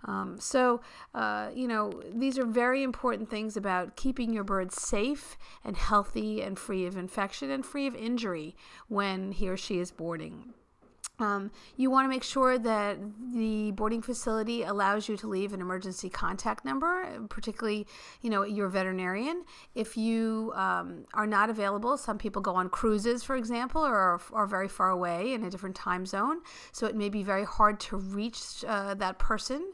Um, 0.04 0.38
so, 0.38 0.80
uh, 1.14 1.50
you 1.54 1.66
know, 1.68 2.02
these 2.12 2.38
are 2.38 2.44
very 2.44 2.82
important 2.82 3.28
things 3.28 3.56
about 3.56 3.96
keeping 3.96 4.32
your 4.32 4.44
bird 4.44 4.72
safe 4.72 5.36
and 5.64 5.76
healthy 5.76 6.40
and 6.42 6.58
free 6.58 6.86
of 6.86 6.96
infection 6.96 7.50
and 7.50 7.64
free 7.64 7.86
of 7.86 7.94
injury 7.94 8.56
when 8.88 9.32
he 9.32 9.48
or 9.48 9.56
she 9.56 9.78
is 9.78 9.90
boarding. 9.90 10.54
Um, 11.20 11.50
you 11.76 11.90
want 11.90 12.04
to 12.04 12.08
make 12.08 12.22
sure 12.22 12.58
that 12.58 12.98
the 13.34 13.72
boarding 13.72 14.02
facility 14.02 14.62
allows 14.62 15.08
you 15.08 15.16
to 15.16 15.26
leave 15.26 15.52
an 15.52 15.60
emergency 15.60 16.08
contact 16.08 16.64
number, 16.64 17.26
particularly, 17.28 17.86
you 18.22 18.30
know, 18.30 18.44
your 18.44 18.68
veterinarian. 18.68 19.44
If 19.74 19.96
you 19.96 20.52
um, 20.54 21.06
are 21.14 21.26
not 21.26 21.50
available, 21.50 21.96
some 21.96 22.18
people 22.18 22.40
go 22.40 22.54
on 22.54 22.68
cruises, 22.68 23.24
for 23.24 23.36
example, 23.36 23.84
or 23.84 23.96
are, 23.96 24.20
are, 24.32 24.46
very 24.46 24.68
far 24.68 24.90
away 24.90 25.32
in 25.32 25.44
a 25.44 25.50
different 25.50 25.76
time 25.76 26.06
zone. 26.06 26.40
So 26.72 26.86
it 26.86 26.94
may 26.94 27.08
be 27.08 27.22
very 27.22 27.44
hard 27.44 27.80
to 27.80 27.96
reach 27.96 28.64
uh, 28.66 28.94
that 28.94 29.18
person 29.18 29.72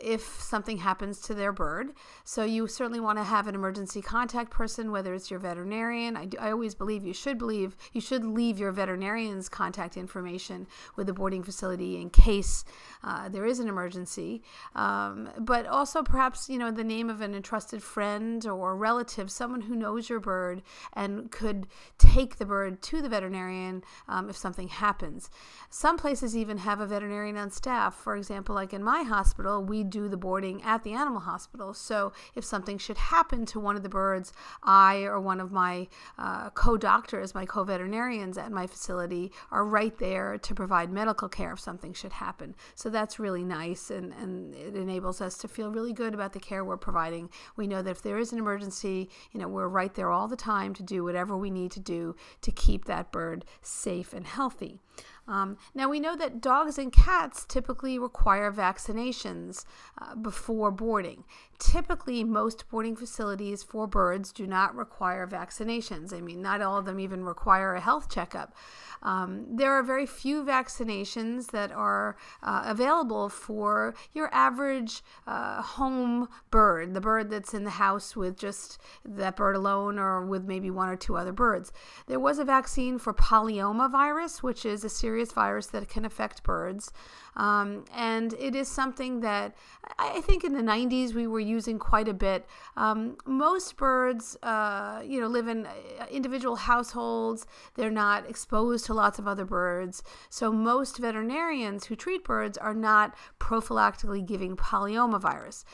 if 0.00 0.40
something 0.40 0.78
happens 0.78 1.20
to 1.22 1.34
their 1.34 1.52
bird. 1.52 1.92
So 2.24 2.44
you 2.44 2.66
certainly 2.66 3.00
want 3.00 3.18
to 3.18 3.24
have 3.24 3.46
an 3.46 3.54
emergency 3.54 4.00
contact 4.00 4.50
person, 4.50 4.90
whether 4.90 5.14
it's 5.14 5.30
your 5.30 5.40
veterinarian. 5.40 6.16
I, 6.16 6.26
do, 6.26 6.38
I 6.38 6.50
always 6.50 6.74
believe 6.74 7.04
you 7.04 7.14
should 7.14 7.38
believe 7.38 7.76
you 7.92 8.00
should 8.00 8.24
leave 8.24 8.58
your 8.58 8.72
veterinarian's 8.72 9.48
contact 9.48 9.96
information 9.96 10.66
with 10.96 11.06
the 11.06 11.12
boarding 11.12 11.42
facility 11.42 12.00
in 12.00 12.10
case 12.10 12.64
uh, 13.02 13.28
there 13.28 13.44
is 13.44 13.58
an 13.58 13.68
emergency. 13.68 14.42
Um, 14.74 15.30
but 15.38 15.66
also 15.66 16.02
perhaps 16.02 16.48
you 16.48 16.58
know 16.58 16.70
the 16.70 16.84
name 16.84 17.10
of 17.10 17.20
an 17.20 17.34
entrusted 17.34 17.82
friend 17.82 18.46
or 18.46 18.76
relative, 18.76 19.30
someone 19.30 19.62
who 19.62 19.74
knows 19.74 20.08
your 20.08 20.20
bird 20.20 20.62
and 20.92 21.30
could 21.30 21.66
take 21.98 22.36
the 22.36 22.46
bird 22.46 22.82
to 22.82 23.02
the 23.02 23.08
veterinarian 23.08 23.82
um, 24.08 24.30
if 24.30 24.36
something 24.36 24.68
happens. 24.68 25.30
Some 25.70 25.96
places 25.96 26.36
even 26.36 26.58
have 26.58 26.80
a 26.80 26.86
veterinarian 26.86 27.36
on 27.36 27.50
staff. 27.50 27.94
For 27.94 28.16
example, 28.16 28.54
like 28.54 28.72
in 28.72 28.82
my 28.82 29.02
hospital, 29.02 29.62
we 29.62 29.84
do 29.88 30.08
the 30.08 30.16
boarding 30.16 30.62
at 30.62 30.84
the 30.84 30.92
animal 30.92 31.20
hospital. 31.20 31.74
So 31.74 32.12
if 32.34 32.44
something 32.44 32.78
should 32.78 32.98
happen 32.98 33.46
to 33.46 33.60
one 33.60 33.76
of 33.76 33.82
the 33.82 33.88
birds, 33.88 34.32
I 34.62 35.02
or 35.02 35.20
one 35.20 35.40
of 35.40 35.50
my 35.52 35.88
uh, 36.18 36.50
co 36.50 36.76
doctors, 36.76 37.34
my 37.34 37.46
co 37.46 37.64
veterinarians 37.64 38.38
at 38.38 38.52
my 38.52 38.66
facility, 38.66 39.32
are 39.50 39.64
right 39.64 39.96
there 39.98 40.38
to 40.38 40.54
provide 40.54 40.92
medical 40.92 41.28
care 41.28 41.52
if 41.52 41.60
something 41.60 41.92
should 41.92 42.12
happen. 42.12 42.54
So 42.74 42.90
that's 42.90 43.18
really 43.18 43.44
nice 43.44 43.90
and, 43.90 44.12
and 44.14 44.54
it 44.54 44.76
enables 44.76 45.20
us 45.20 45.36
to 45.38 45.48
feel 45.48 45.70
really 45.70 45.92
good 45.92 46.14
about 46.14 46.32
the 46.32 46.40
care 46.40 46.64
we're 46.64 46.76
providing. 46.76 47.30
We 47.56 47.66
know 47.66 47.82
that 47.82 47.90
if 47.90 48.02
there 48.02 48.18
is 48.18 48.32
an 48.32 48.38
emergency, 48.38 49.08
you 49.32 49.40
know, 49.40 49.48
we're 49.48 49.68
right 49.68 49.94
there 49.94 50.10
all 50.10 50.28
the 50.28 50.36
time 50.36 50.74
to 50.74 50.82
do 50.82 51.04
whatever 51.04 51.36
we 51.36 51.50
need 51.50 51.70
to 51.72 51.80
do 51.80 52.16
to 52.42 52.52
keep 52.52 52.84
that 52.84 53.12
bird 53.12 53.44
safe 53.62 54.12
and 54.12 54.26
healthy. 54.26 54.80
Um, 55.28 55.58
now, 55.74 55.88
we 55.88 56.00
know 56.00 56.16
that 56.16 56.40
dogs 56.40 56.78
and 56.78 56.92
cats 56.92 57.44
typically 57.46 57.98
require 57.98 58.50
vaccinations 58.50 59.64
uh, 60.00 60.14
before 60.14 60.70
boarding. 60.70 61.24
Typically, 61.58 62.24
most 62.24 62.68
boarding 62.70 62.96
facilities 62.96 63.62
for 63.62 63.86
birds 63.86 64.32
do 64.32 64.46
not 64.46 64.74
require 64.74 65.26
vaccinations. 65.26 66.14
I 66.14 66.20
mean, 66.20 66.40
not 66.40 66.62
all 66.62 66.78
of 66.78 66.86
them 66.86 66.98
even 66.98 67.24
require 67.24 67.74
a 67.74 67.80
health 67.80 68.10
checkup. 68.10 68.54
Um, 69.02 69.46
there 69.48 69.72
are 69.72 69.82
very 69.82 70.06
few 70.06 70.44
vaccinations 70.44 71.50
that 71.52 71.70
are 71.70 72.16
uh, 72.42 72.62
available 72.64 73.28
for 73.28 73.94
your 74.12 74.32
average 74.34 75.02
uh, 75.26 75.62
home 75.62 76.28
bird, 76.50 76.94
the 76.94 77.00
bird 77.00 77.30
that's 77.30 77.54
in 77.54 77.64
the 77.64 77.70
house 77.70 78.16
with 78.16 78.36
just 78.36 78.80
that 79.04 79.36
bird 79.36 79.56
alone 79.56 79.98
or 79.98 80.26
with 80.26 80.44
maybe 80.44 80.70
one 80.70 80.88
or 80.88 80.96
two 80.96 81.16
other 81.16 81.32
birds. 81.32 81.72
There 82.06 82.20
was 82.20 82.38
a 82.38 82.44
vaccine 82.44 82.98
for 82.98 83.14
polyoma 83.14 83.90
virus, 83.90 84.42
which 84.42 84.64
is 84.64 84.84
a 84.84 84.88
serious 85.18 85.32
virus 85.32 85.66
that 85.66 85.88
can 85.88 86.04
affect 86.04 86.44
birds. 86.44 86.92
Um, 87.36 87.84
and 87.94 88.34
it 88.34 88.54
is 88.54 88.68
something 88.68 89.20
that 89.20 89.54
I 89.98 90.20
think 90.20 90.44
in 90.44 90.52
the 90.52 90.62
90s 90.62 91.12
we 91.12 91.26
were 91.26 91.40
using 91.40 91.78
quite 91.78 92.08
a 92.08 92.14
bit. 92.14 92.46
Um, 92.76 93.16
most 93.26 93.76
birds, 93.76 94.36
uh, 94.42 95.02
you 95.04 95.20
know, 95.20 95.26
live 95.26 95.48
in 95.48 95.66
uh, 95.66 96.06
individual 96.10 96.56
households. 96.56 97.46
They're 97.74 97.90
not 97.90 98.28
exposed 98.28 98.86
to 98.86 98.94
lots 98.94 99.18
of 99.18 99.26
other 99.26 99.44
birds. 99.44 100.02
So 100.30 100.52
most 100.52 100.98
veterinarians 100.98 101.86
who 101.86 101.96
treat 101.96 102.22
birds 102.24 102.56
are 102.56 102.74
not 102.74 103.14
prophylactically 103.40 104.24
giving 104.24 104.56
polyoma 104.56 105.20
virus 105.20 105.64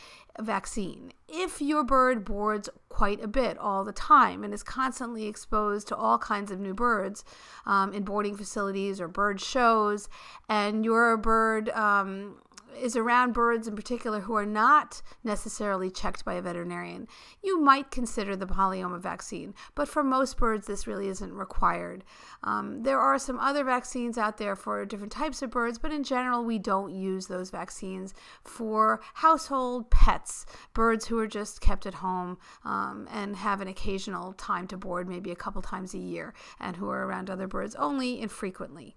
vaccine. 0.40 1.12
If 1.28 1.60
your 1.60 1.84
bird 1.84 2.24
boards 2.24 2.68
quite 2.88 3.22
a 3.22 3.28
bit 3.28 3.58
all 3.58 3.84
the 3.84 3.92
time 3.92 4.44
and 4.44 4.54
is 4.54 4.62
constantly 4.62 5.26
exposed 5.26 5.88
to 5.88 5.96
all 5.96 6.18
kinds 6.18 6.50
of 6.50 6.60
new 6.60 6.74
birds 6.74 7.24
um, 7.66 7.92
in 7.92 8.04
boarding 8.04 8.36
facilities 8.36 9.00
or 9.00 9.08
bird 9.08 9.40
shows, 9.40 10.08
and 10.48 10.84
your 10.84 11.16
bird 11.16 11.70
um, 11.70 12.36
is 12.76 12.96
around 12.96 13.32
birds 13.32 13.66
in 13.66 13.76
particular 13.76 14.20
who 14.20 14.34
are 14.34 14.46
not 14.46 15.02
necessarily 15.22 15.90
checked 15.90 16.24
by 16.24 16.34
a 16.34 16.42
veterinarian, 16.42 17.08
you 17.42 17.60
might 17.60 17.90
consider 17.90 18.36
the 18.36 18.46
polyoma 18.46 19.00
vaccine. 19.00 19.54
But 19.74 19.88
for 19.88 20.02
most 20.02 20.36
birds, 20.36 20.66
this 20.66 20.86
really 20.86 21.08
isn't 21.08 21.32
required. 21.32 22.04
Um, 22.42 22.82
there 22.82 22.98
are 22.98 23.18
some 23.18 23.38
other 23.38 23.64
vaccines 23.64 24.18
out 24.18 24.38
there 24.38 24.56
for 24.56 24.84
different 24.84 25.12
types 25.12 25.42
of 25.42 25.50
birds, 25.50 25.78
but 25.78 25.92
in 25.92 26.04
general, 26.04 26.44
we 26.44 26.58
don't 26.58 26.94
use 26.94 27.26
those 27.26 27.50
vaccines 27.50 28.14
for 28.42 29.00
household 29.14 29.90
pets, 29.90 30.46
birds 30.72 31.06
who 31.06 31.18
are 31.18 31.26
just 31.26 31.60
kept 31.60 31.86
at 31.86 31.94
home 31.94 32.38
um, 32.64 33.08
and 33.10 33.36
have 33.36 33.60
an 33.60 33.68
occasional 33.68 34.32
time 34.34 34.66
to 34.68 34.76
board, 34.76 35.08
maybe 35.08 35.30
a 35.30 35.36
couple 35.36 35.62
times 35.62 35.94
a 35.94 35.98
year, 35.98 36.34
and 36.60 36.76
who 36.76 36.88
are 36.88 37.06
around 37.06 37.30
other 37.30 37.46
birds 37.46 37.74
only 37.76 38.20
infrequently. 38.20 38.94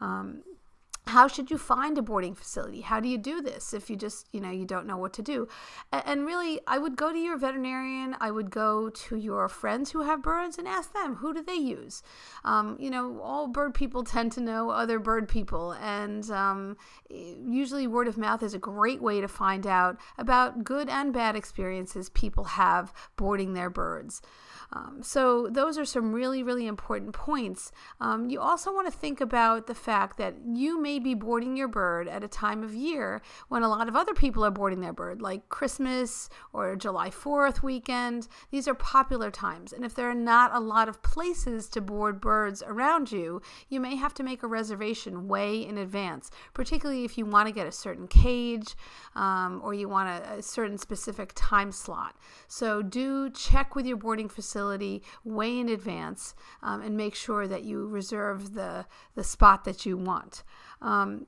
Um, 0.00 0.42
how 1.06 1.28
should 1.28 1.50
you 1.50 1.58
find 1.58 1.96
a 1.96 2.02
boarding 2.02 2.34
facility? 2.34 2.80
How 2.80 2.98
do 2.98 3.08
you 3.08 3.16
do 3.16 3.40
this 3.40 3.72
if 3.72 3.88
you 3.88 3.96
just 3.96 4.28
you 4.32 4.40
know 4.40 4.50
you 4.50 4.64
don't 4.64 4.86
know 4.86 4.96
what 4.96 5.12
to 5.14 5.22
do? 5.22 5.48
And 5.92 6.26
really 6.26 6.60
i 6.66 6.78
would 6.78 6.96
go 6.96 7.12
to 7.12 7.18
your 7.18 7.36
veterinarian. 7.38 8.16
I 8.20 8.30
would 8.30 8.50
go 8.50 8.90
to 8.90 9.16
your 9.16 9.48
friends 9.48 9.92
who 9.92 10.02
have 10.02 10.22
birds 10.22 10.58
and 10.58 10.66
ask 10.66 10.92
them 10.92 11.16
who 11.16 11.32
do 11.32 11.42
they 11.42 11.54
use? 11.54 12.02
Um, 12.44 12.76
you 12.80 12.90
know 12.90 13.20
all 13.20 13.46
bird 13.46 13.74
people 13.74 14.02
tend 14.16 14.32
to 14.32 14.40
know 14.40 14.70
other 14.70 14.98
bird 14.98 15.28
people. 15.28 15.72
And 15.72 16.28
um, 16.30 16.76
usually 17.08 17.86
word 17.86 18.08
of 18.08 18.18
mouth 18.18 18.42
is 18.42 18.54
a 18.54 18.58
great 18.58 19.00
way 19.00 19.20
to 19.20 19.28
find 19.28 19.66
out 19.66 19.98
about 20.18 20.64
good 20.64 20.88
and 20.88 21.12
bad 21.12 21.36
experiences 21.36 22.08
people 22.08 22.44
have 22.44 22.92
boarding 23.16 23.52
their 23.52 23.70
birds 23.70 24.22
um, 24.72 25.00
so, 25.02 25.48
those 25.48 25.78
are 25.78 25.84
some 25.84 26.12
really, 26.12 26.42
really 26.42 26.66
important 26.66 27.12
points. 27.12 27.70
Um, 28.00 28.28
you 28.28 28.40
also 28.40 28.72
want 28.72 28.86
to 28.92 28.98
think 28.98 29.20
about 29.20 29.66
the 29.66 29.74
fact 29.74 30.18
that 30.18 30.34
you 30.44 30.80
may 30.80 30.98
be 30.98 31.14
boarding 31.14 31.56
your 31.56 31.68
bird 31.68 32.08
at 32.08 32.24
a 32.24 32.28
time 32.28 32.64
of 32.64 32.74
year 32.74 33.22
when 33.48 33.62
a 33.62 33.68
lot 33.68 33.88
of 33.88 33.94
other 33.94 34.12
people 34.12 34.44
are 34.44 34.50
boarding 34.50 34.80
their 34.80 34.92
bird, 34.92 35.22
like 35.22 35.48
Christmas 35.48 36.28
or 36.52 36.74
July 36.74 37.10
4th 37.10 37.62
weekend. 37.62 38.26
These 38.50 38.66
are 38.66 38.74
popular 38.74 39.30
times. 39.30 39.72
And 39.72 39.84
if 39.84 39.94
there 39.94 40.10
are 40.10 40.14
not 40.14 40.54
a 40.54 40.60
lot 40.60 40.88
of 40.88 41.00
places 41.02 41.68
to 41.68 41.80
board 41.80 42.20
birds 42.20 42.62
around 42.66 43.12
you, 43.12 43.42
you 43.68 43.78
may 43.80 43.94
have 43.94 44.14
to 44.14 44.24
make 44.24 44.42
a 44.42 44.48
reservation 44.48 45.28
way 45.28 45.64
in 45.64 45.78
advance, 45.78 46.30
particularly 46.54 47.04
if 47.04 47.16
you 47.16 47.24
want 47.24 47.46
to 47.46 47.54
get 47.54 47.68
a 47.68 47.72
certain 47.72 48.08
cage 48.08 48.74
um, 49.14 49.60
or 49.62 49.74
you 49.74 49.88
want 49.88 50.08
a, 50.08 50.38
a 50.38 50.42
certain 50.42 50.76
specific 50.76 51.30
time 51.36 51.70
slot. 51.70 52.16
So, 52.48 52.82
do 52.82 53.30
check 53.30 53.74
with 53.76 53.86
your 53.86 53.96
boarding 53.96 54.28
facility 54.28 54.55
facility 54.56 55.02
way 55.22 55.58
in 55.58 55.68
advance 55.68 56.34
um, 56.62 56.80
and 56.80 56.96
make 56.96 57.14
sure 57.14 57.46
that 57.46 57.62
you 57.62 57.86
reserve 57.86 58.54
the, 58.54 58.86
the 59.14 59.22
spot 59.22 59.64
that 59.64 59.84
you 59.84 59.98
want. 59.98 60.42
Um, 60.80 61.26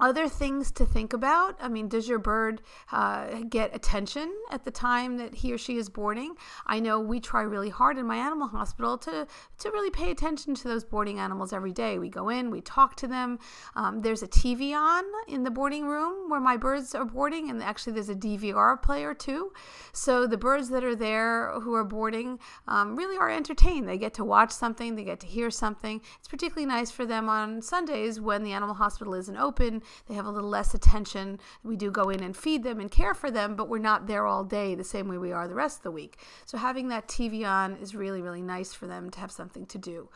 other 0.00 0.28
things 0.28 0.70
to 0.72 0.86
think 0.86 1.12
about? 1.12 1.56
I 1.60 1.68
mean 1.68 1.88
does 1.88 2.08
your 2.08 2.18
bird 2.18 2.62
uh, 2.90 3.42
get 3.48 3.74
attention 3.74 4.34
at 4.50 4.64
the 4.64 4.70
time 4.70 5.18
that 5.18 5.34
he 5.34 5.52
or 5.52 5.58
she 5.58 5.76
is 5.76 5.88
boarding? 5.88 6.34
I 6.66 6.80
know 6.80 6.98
we 7.00 7.20
try 7.20 7.42
really 7.42 7.68
hard 7.68 7.98
in 7.98 8.06
my 8.06 8.16
animal 8.16 8.48
hospital 8.48 8.96
to 8.98 9.26
to 9.58 9.70
really 9.70 9.90
pay 9.90 10.10
attention 10.10 10.54
to 10.54 10.68
those 10.68 10.84
boarding 10.84 11.18
animals 11.18 11.52
every 11.52 11.72
day. 11.72 11.98
We 11.98 12.08
go 12.08 12.28
in 12.28 12.50
we 12.50 12.60
talk 12.60 12.96
to 12.96 13.06
them. 13.06 13.38
Um, 13.74 14.00
there's 14.00 14.22
a 14.22 14.28
tv 14.28 14.74
on 14.74 15.04
in 15.28 15.44
the 15.44 15.50
boarding 15.50 15.86
room 15.86 16.30
where 16.30 16.40
my 16.40 16.56
birds 16.56 16.94
are 16.94 17.04
boarding 17.04 17.50
and 17.50 17.62
actually 17.62 17.92
there's 17.92 18.08
a 18.08 18.14
dvr 18.14 18.80
player 18.82 19.14
too. 19.14 19.52
So 19.92 20.26
the 20.26 20.38
birds 20.38 20.70
that 20.70 20.84
are 20.84 20.96
there 20.96 21.52
who 21.60 21.74
are 21.74 21.84
boarding 21.84 22.38
um, 22.66 22.96
really 22.96 23.16
are 23.16 23.30
entertained. 23.30 23.88
They 23.88 23.98
get 23.98 24.14
to 24.14 24.24
watch 24.24 24.50
something 24.50 24.94
they 24.94 25.04
get 25.04 25.20
to 25.20 25.26
hear 25.26 25.50
something. 25.50 26.00
It's 26.18 26.28
particularly 26.28 26.66
nice 26.66 26.90
for 26.90 27.04
them 27.04 27.28
on 27.28 27.62
sundays 27.62 28.20
when 28.20 28.42
the 28.42 28.52
animal 28.52 28.74
hospital 28.74 29.14
isn't 29.14 29.36
open 29.36 29.82
they 30.06 30.14
have 30.14 30.26
a 30.26 30.30
little 30.30 30.50
less 30.50 30.74
attention. 30.74 31.38
We 31.62 31.76
do 31.76 31.90
go 31.90 32.10
in 32.10 32.22
and 32.22 32.36
feed 32.36 32.62
them 32.62 32.80
and 32.80 32.90
care 32.90 33.14
for 33.14 33.30
them, 33.30 33.56
but 33.56 33.68
we're 33.68 33.78
not 33.78 34.06
there 34.06 34.26
all 34.26 34.44
day 34.44 34.74
the 34.74 34.84
same 34.84 35.08
way 35.08 35.18
we 35.18 35.32
are 35.32 35.48
the 35.48 35.54
rest 35.54 35.78
of 35.78 35.82
the 35.84 35.90
week. 35.90 36.18
So 36.46 36.58
having 36.58 36.88
that 36.88 37.08
TV 37.08 37.46
on 37.46 37.76
is 37.76 37.94
really, 37.94 38.22
really 38.22 38.42
nice 38.42 38.72
for 38.72 38.86
them 38.86 39.10
to 39.10 39.20
have 39.20 39.30
something 39.30 39.66
to 39.66 39.78
do. 39.78 40.08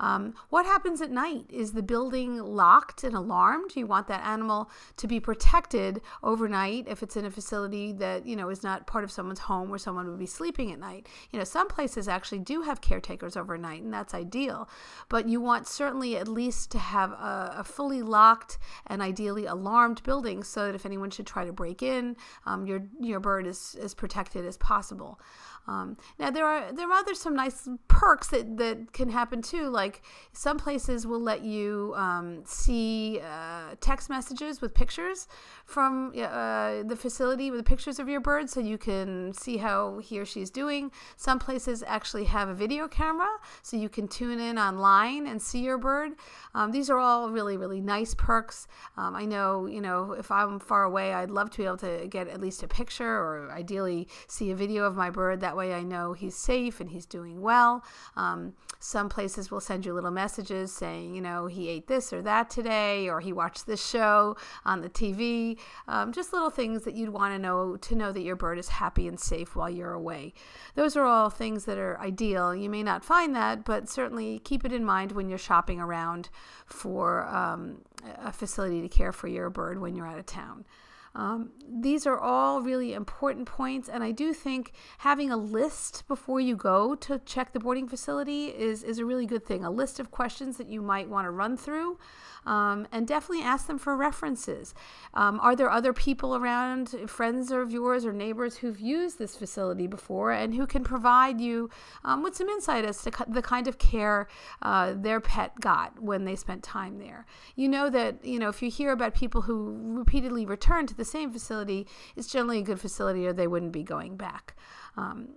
Um, 0.00 0.34
what 0.48 0.64
happens 0.64 1.02
at 1.02 1.10
night? 1.10 1.44
Is 1.50 1.72
the 1.72 1.82
building 1.82 2.38
locked 2.38 3.04
and 3.04 3.14
alarmed? 3.14 3.76
You 3.76 3.86
want 3.86 4.08
that 4.08 4.24
animal 4.24 4.70
to 4.96 5.06
be 5.06 5.20
protected 5.20 6.00
overnight 6.22 6.88
if 6.88 7.02
it's 7.02 7.16
in 7.16 7.26
a 7.26 7.30
facility 7.30 7.92
that 7.92 8.26
you 8.26 8.34
know 8.34 8.48
is 8.48 8.62
not 8.62 8.86
part 8.86 9.04
of 9.04 9.12
someone's 9.12 9.40
home 9.40 9.68
where 9.68 9.78
someone 9.78 10.08
would 10.08 10.18
be 10.18 10.26
sleeping 10.26 10.72
at 10.72 10.78
night. 10.78 11.06
You 11.30 11.38
know, 11.38 11.44
some 11.44 11.68
places 11.68 12.08
actually 12.08 12.38
do 12.38 12.62
have 12.62 12.80
caretakers 12.80 13.36
overnight, 13.36 13.82
and 13.82 13.92
that's 13.92 14.14
ideal. 14.14 14.68
But 15.10 15.28
you 15.28 15.40
want 15.40 15.66
certainly 15.66 16.16
at 16.16 16.28
least 16.28 16.70
to 16.72 16.78
have 16.78 17.12
a, 17.12 17.56
a 17.58 17.64
fully 17.64 18.02
locked 18.02 18.58
and 18.86 19.02
ideally 19.02 19.44
alarmed 19.44 20.02
building 20.02 20.42
so 20.42 20.66
that 20.66 20.74
if 20.74 20.86
anyone 20.86 21.10
should 21.10 21.26
try 21.26 21.44
to 21.44 21.52
break 21.52 21.82
in, 21.82 22.16
um, 22.46 22.66
your 22.66 22.82
your 22.98 23.20
bird 23.20 23.46
is 23.46 23.76
as 23.82 23.94
protected 23.94 24.46
as 24.46 24.56
possible. 24.56 25.20
Um, 25.66 25.96
now 26.18 26.30
there 26.30 26.46
are 26.46 26.72
there 26.72 26.88
are 26.88 26.92
other 26.92 27.14
some 27.14 27.36
nice 27.36 27.68
perks 27.86 28.28
that, 28.28 28.56
that 28.56 28.92
can 28.92 29.10
happen 29.10 29.42
too. 29.42 29.68
Like 29.68 29.89
some 30.32 30.58
places 30.58 31.06
will 31.06 31.20
let 31.20 31.42
you 31.42 31.94
um, 31.96 32.42
see 32.44 33.20
uh, 33.20 33.74
text 33.80 34.10
messages 34.10 34.60
with 34.60 34.74
pictures 34.74 35.28
from 35.64 36.12
uh, 36.16 36.82
the 36.82 36.96
facility 36.96 37.50
with 37.50 37.64
pictures 37.64 37.98
of 37.98 38.08
your 38.08 38.20
bird, 38.20 38.50
so 38.50 38.60
you 38.60 38.78
can 38.78 39.32
see 39.32 39.56
how 39.56 39.98
he 39.98 40.18
or 40.18 40.24
she 40.24 40.40
is 40.40 40.50
doing. 40.50 40.90
Some 41.16 41.38
places 41.38 41.82
actually 41.86 42.24
have 42.24 42.48
a 42.48 42.54
video 42.54 42.88
camera, 42.88 43.30
so 43.62 43.76
you 43.76 43.88
can 43.88 44.08
tune 44.08 44.40
in 44.40 44.58
online 44.58 45.26
and 45.26 45.40
see 45.40 45.60
your 45.60 45.78
bird. 45.78 46.12
Um, 46.54 46.72
these 46.72 46.90
are 46.90 46.98
all 46.98 47.30
really 47.30 47.56
really 47.56 47.80
nice 47.80 48.14
perks. 48.14 48.66
Um, 48.96 49.14
I 49.14 49.24
know 49.24 49.66
you 49.66 49.80
know 49.80 50.12
if 50.12 50.30
I'm 50.30 50.58
far 50.58 50.84
away, 50.84 51.14
I'd 51.14 51.30
love 51.30 51.50
to 51.50 51.58
be 51.58 51.64
able 51.64 51.76
to 51.78 52.06
get 52.08 52.28
at 52.28 52.40
least 52.40 52.62
a 52.62 52.68
picture 52.68 53.08
or 53.08 53.50
ideally 53.52 54.08
see 54.26 54.50
a 54.50 54.56
video 54.56 54.84
of 54.84 54.96
my 54.96 55.10
bird. 55.10 55.40
That 55.40 55.56
way 55.56 55.74
I 55.74 55.82
know 55.82 56.12
he's 56.12 56.36
safe 56.36 56.80
and 56.80 56.90
he's 56.90 57.06
doing 57.06 57.40
well. 57.40 57.84
Um, 58.16 58.54
some 58.78 59.08
places 59.08 59.50
will 59.50 59.60
send 59.60 59.79
you 59.84 59.92
little 59.92 60.10
messages 60.10 60.72
saying, 60.72 61.14
you 61.14 61.20
know, 61.20 61.46
he 61.46 61.68
ate 61.68 61.86
this 61.86 62.12
or 62.12 62.22
that 62.22 62.50
today, 62.50 63.08
or 63.08 63.20
he 63.20 63.32
watched 63.32 63.66
this 63.66 63.84
show 63.84 64.36
on 64.64 64.80
the 64.80 64.88
TV. 64.88 65.58
Um, 65.88 66.12
just 66.12 66.32
little 66.32 66.50
things 66.50 66.82
that 66.82 66.94
you'd 66.94 67.10
want 67.10 67.34
to 67.34 67.38
know 67.38 67.76
to 67.76 67.94
know 67.94 68.12
that 68.12 68.22
your 68.22 68.36
bird 68.36 68.58
is 68.58 68.68
happy 68.68 69.08
and 69.08 69.18
safe 69.18 69.56
while 69.56 69.70
you're 69.70 69.92
away. 69.92 70.32
Those 70.74 70.96
are 70.96 71.04
all 71.04 71.30
things 71.30 71.64
that 71.64 71.78
are 71.78 71.98
ideal. 72.00 72.54
You 72.54 72.70
may 72.70 72.82
not 72.82 73.04
find 73.04 73.34
that, 73.34 73.64
but 73.64 73.88
certainly 73.88 74.38
keep 74.40 74.64
it 74.64 74.72
in 74.72 74.84
mind 74.84 75.12
when 75.12 75.28
you're 75.28 75.38
shopping 75.38 75.80
around 75.80 76.28
for 76.66 77.26
um, 77.28 77.82
a 78.22 78.32
facility 78.32 78.80
to 78.82 78.88
care 78.88 79.12
for 79.12 79.28
your 79.28 79.50
bird 79.50 79.80
when 79.80 79.94
you're 79.94 80.06
out 80.06 80.18
of 80.18 80.26
town. 80.26 80.64
Um, 81.14 81.50
these 81.68 82.06
are 82.06 82.18
all 82.18 82.62
really 82.62 82.92
important 82.92 83.46
points, 83.46 83.88
and 83.88 84.04
I 84.04 84.12
do 84.12 84.32
think 84.32 84.72
having 84.98 85.30
a 85.30 85.36
list 85.36 86.06
before 86.06 86.40
you 86.40 86.56
go 86.56 86.94
to 86.96 87.18
check 87.24 87.52
the 87.52 87.60
boarding 87.60 87.88
facility 87.88 88.46
is, 88.46 88.82
is 88.82 88.98
a 88.98 89.04
really 89.04 89.26
good 89.26 89.44
thing. 89.44 89.64
A 89.64 89.70
list 89.70 89.98
of 89.98 90.10
questions 90.10 90.56
that 90.58 90.68
you 90.68 90.80
might 90.80 91.08
want 91.08 91.26
to 91.26 91.30
run 91.30 91.56
through 91.56 91.98
um, 92.46 92.86
and 92.92 93.06
definitely 93.06 93.44
ask 93.44 93.66
them 93.66 93.78
for 93.78 93.96
references. 93.96 94.74
Um, 95.14 95.40
are 95.40 95.54
there 95.54 95.70
other 95.70 95.92
people 95.92 96.36
around, 96.36 96.88
friends 97.06 97.50
of 97.50 97.72
yours 97.72 98.04
or 98.04 98.12
neighbors 98.12 98.56
who've 98.56 98.80
used 98.80 99.18
this 99.18 99.36
facility 99.36 99.86
before 99.86 100.32
and 100.32 100.54
who 100.54 100.66
can 100.66 100.84
provide 100.84 101.40
you 101.40 101.70
um, 102.04 102.22
with 102.22 102.36
some 102.36 102.48
insight 102.48 102.84
as 102.84 103.02
to 103.02 103.12
the 103.28 103.42
kind 103.42 103.66
of 103.66 103.78
care 103.78 104.28
uh, 104.62 104.94
their 104.96 105.20
pet 105.20 105.60
got 105.60 106.00
when 106.00 106.24
they 106.24 106.36
spent 106.36 106.62
time 106.62 106.98
there? 106.98 107.26
You 107.56 107.68
know 107.68 107.90
that, 107.90 108.24
you 108.24 108.38
know, 108.38 108.48
if 108.48 108.62
you 108.62 108.70
hear 108.70 108.92
about 108.92 109.14
people 109.14 109.42
who 109.42 109.76
repeatedly 109.98 110.46
return 110.46 110.86
to 110.86 110.94
the 111.00 111.04
same 111.04 111.32
facility, 111.32 111.86
it's 112.14 112.28
generally 112.28 112.58
a 112.58 112.62
good 112.62 112.78
facility 112.78 113.26
or 113.26 113.32
they 113.32 113.48
wouldn't 113.48 113.72
be 113.72 113.82
going 113.82 114.16
back. 114.16 114.54
Um, 114.96 115.28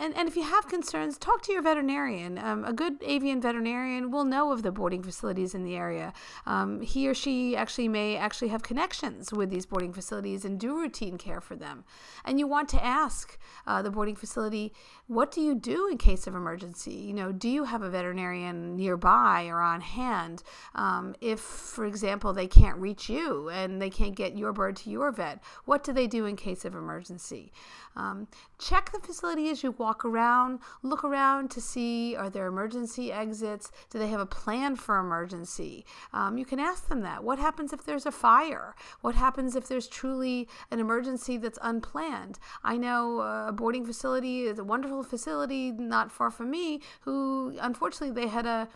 and, 0.00 0.16
and 0.16 0.28
if 0.28 0.36
you 0.36 0.42
have 0.42 0.68
concerns, 0.68 1.18
talk 1.18 1.42
to 1.42 1.52
your 1.52 1.62
veterinarian. 1.62 2.38
Um, 2.38 2.64
a 2.64 2.72
good 2.72 2.98
avian 3.02 3.40
veterinarian 3.40 4.10
will 4.10 4.24
know 4.24 4.52
of 4.52 4.62
the 4.62 4.70
boarding 4.70 5.02
facilities 5.02 5.54
in 5.54 5.64
the 5.64 5.76
area. 5.76 6.12
Um, 6.46 6.80
he 6.80 7.08
or 7.08 7.14
she 7.14 7.56
actually 7.56 7.88
may 7.88 8.16
actually 8.16 8.48
have 8.48 8.62
connections 8.62 9.32
with 9.32 9.50
these 9.50 9.66
boarding 9.66 9.92
facilities 9.92 10.44
and 10.44 10.58
do 10.58 10.76
routine 10.76 11.18
care 11.18 11.40
for 11.40 11.56
them. 11.56 11.84
And 12.24 12.38
you 12.38 12.46
want 12.46 12.68
to 12.70 12.84
ask 12.84 13.38
uh, 13.66 13.82
the 13.82 13.90
boarding 13.90 14.16
facility, 14.16 14.72
what 15.08 15.30
do 15.30 15.40
you 15.40 15.54
do 15.54 15.88
in 15.88 15.98
case 15.98 16.26
of 16.26 16.34
emergency? 16.34 16.94
You 16.94 17.14
know, 17.14 17.32
do 17.32 17.48
you 17.48 17.64
have 17.64 17.82
a 17.82 17.90
veterinarian 17.90 18.76
nearby 18.76 19.46
or 19.46 19.60
on 19.60 19.80
hand? 19.80 20.42
Um, 20.74 21.14
if, 21.20 21.40
for 21.40 21.86
example, 21.86 22.32
they 22.32 22.46
can't 22.46 22.78
reach 22.78 23.08
you 23.08 23.48
and 23.48 23.82
they 23.82 23.90
can't 23.90 24.14
get 24.14 24.36
your 24.36 24.52
bird 24.52 24.76
to 24.76 24.90
your 24.90 25.10
vet, 25.10 25.42
what 25.64 25.82
do 25.82 25.92
they 25.92 26.06
do 26.06 26.24
in 26.26 26.36
case 26.36 26.64
of 26.64 26.74
emergency? 26.74 27.52
Um, 27.96 28.28
check 28.58 28.92
the 28.92 29.00
facility 29.00 29.48
as 29.48 29.62
you 29.62 29.72
walk 29.72 30.04
around. 30.04 30.60
Look 30.82 31.04
around 31.04 31.50
to 31.52 31.60
see 31.60 32.14
are 32.16 32.30
there 32.30 32.46
emergency 32.46 33.12
exits? 33.12 33.70
Do 33.90 33.98
they 33.98 34.08
have 34.08 34.20
a 34.20 34.26
plan 34.26 34.76
for 34.76 34.98
emergency? 34.98 35.84
Um, 36.12 36.38
you 36.38 36.44
can 36.44 36.60
ask 36.60 36.88
them 36.88 37.00
that. 37.00 37.24
What 37.24 37.38
happens 37.38 37.72
if 37.72 37.84
there's 37.84 38.06
a 38.06 38.12
fire? 38.12 38.74
What 39.00 39.14
happens 39.14 39.56
if 39.56 39.68
there's 39.68 39.86
truly 39.86 40.48
an 40.70 40.80
emergency 40.80 41.36
that's 41.36 41.58
unplanned? 41.62 42.38
I 42.62 42.76
know 42.76 43.20
uh, 43.20 43.48
a 43.48 43.52
boarding 43.52 43.84
facility 43.86 44.42
is 44.42 44.58
a 44.58 44.64
wonderful 44.64 45.02
facility 45.02 45.72
not 45.72 46.12
far 46.12 46.30
from 46.30 46.50
me 46.50 46.80
who, 47.00 47.56
unfortunately, 47.60 48.14
they 48.14 48.28
had 48.28 48.46
a 48.46 48.68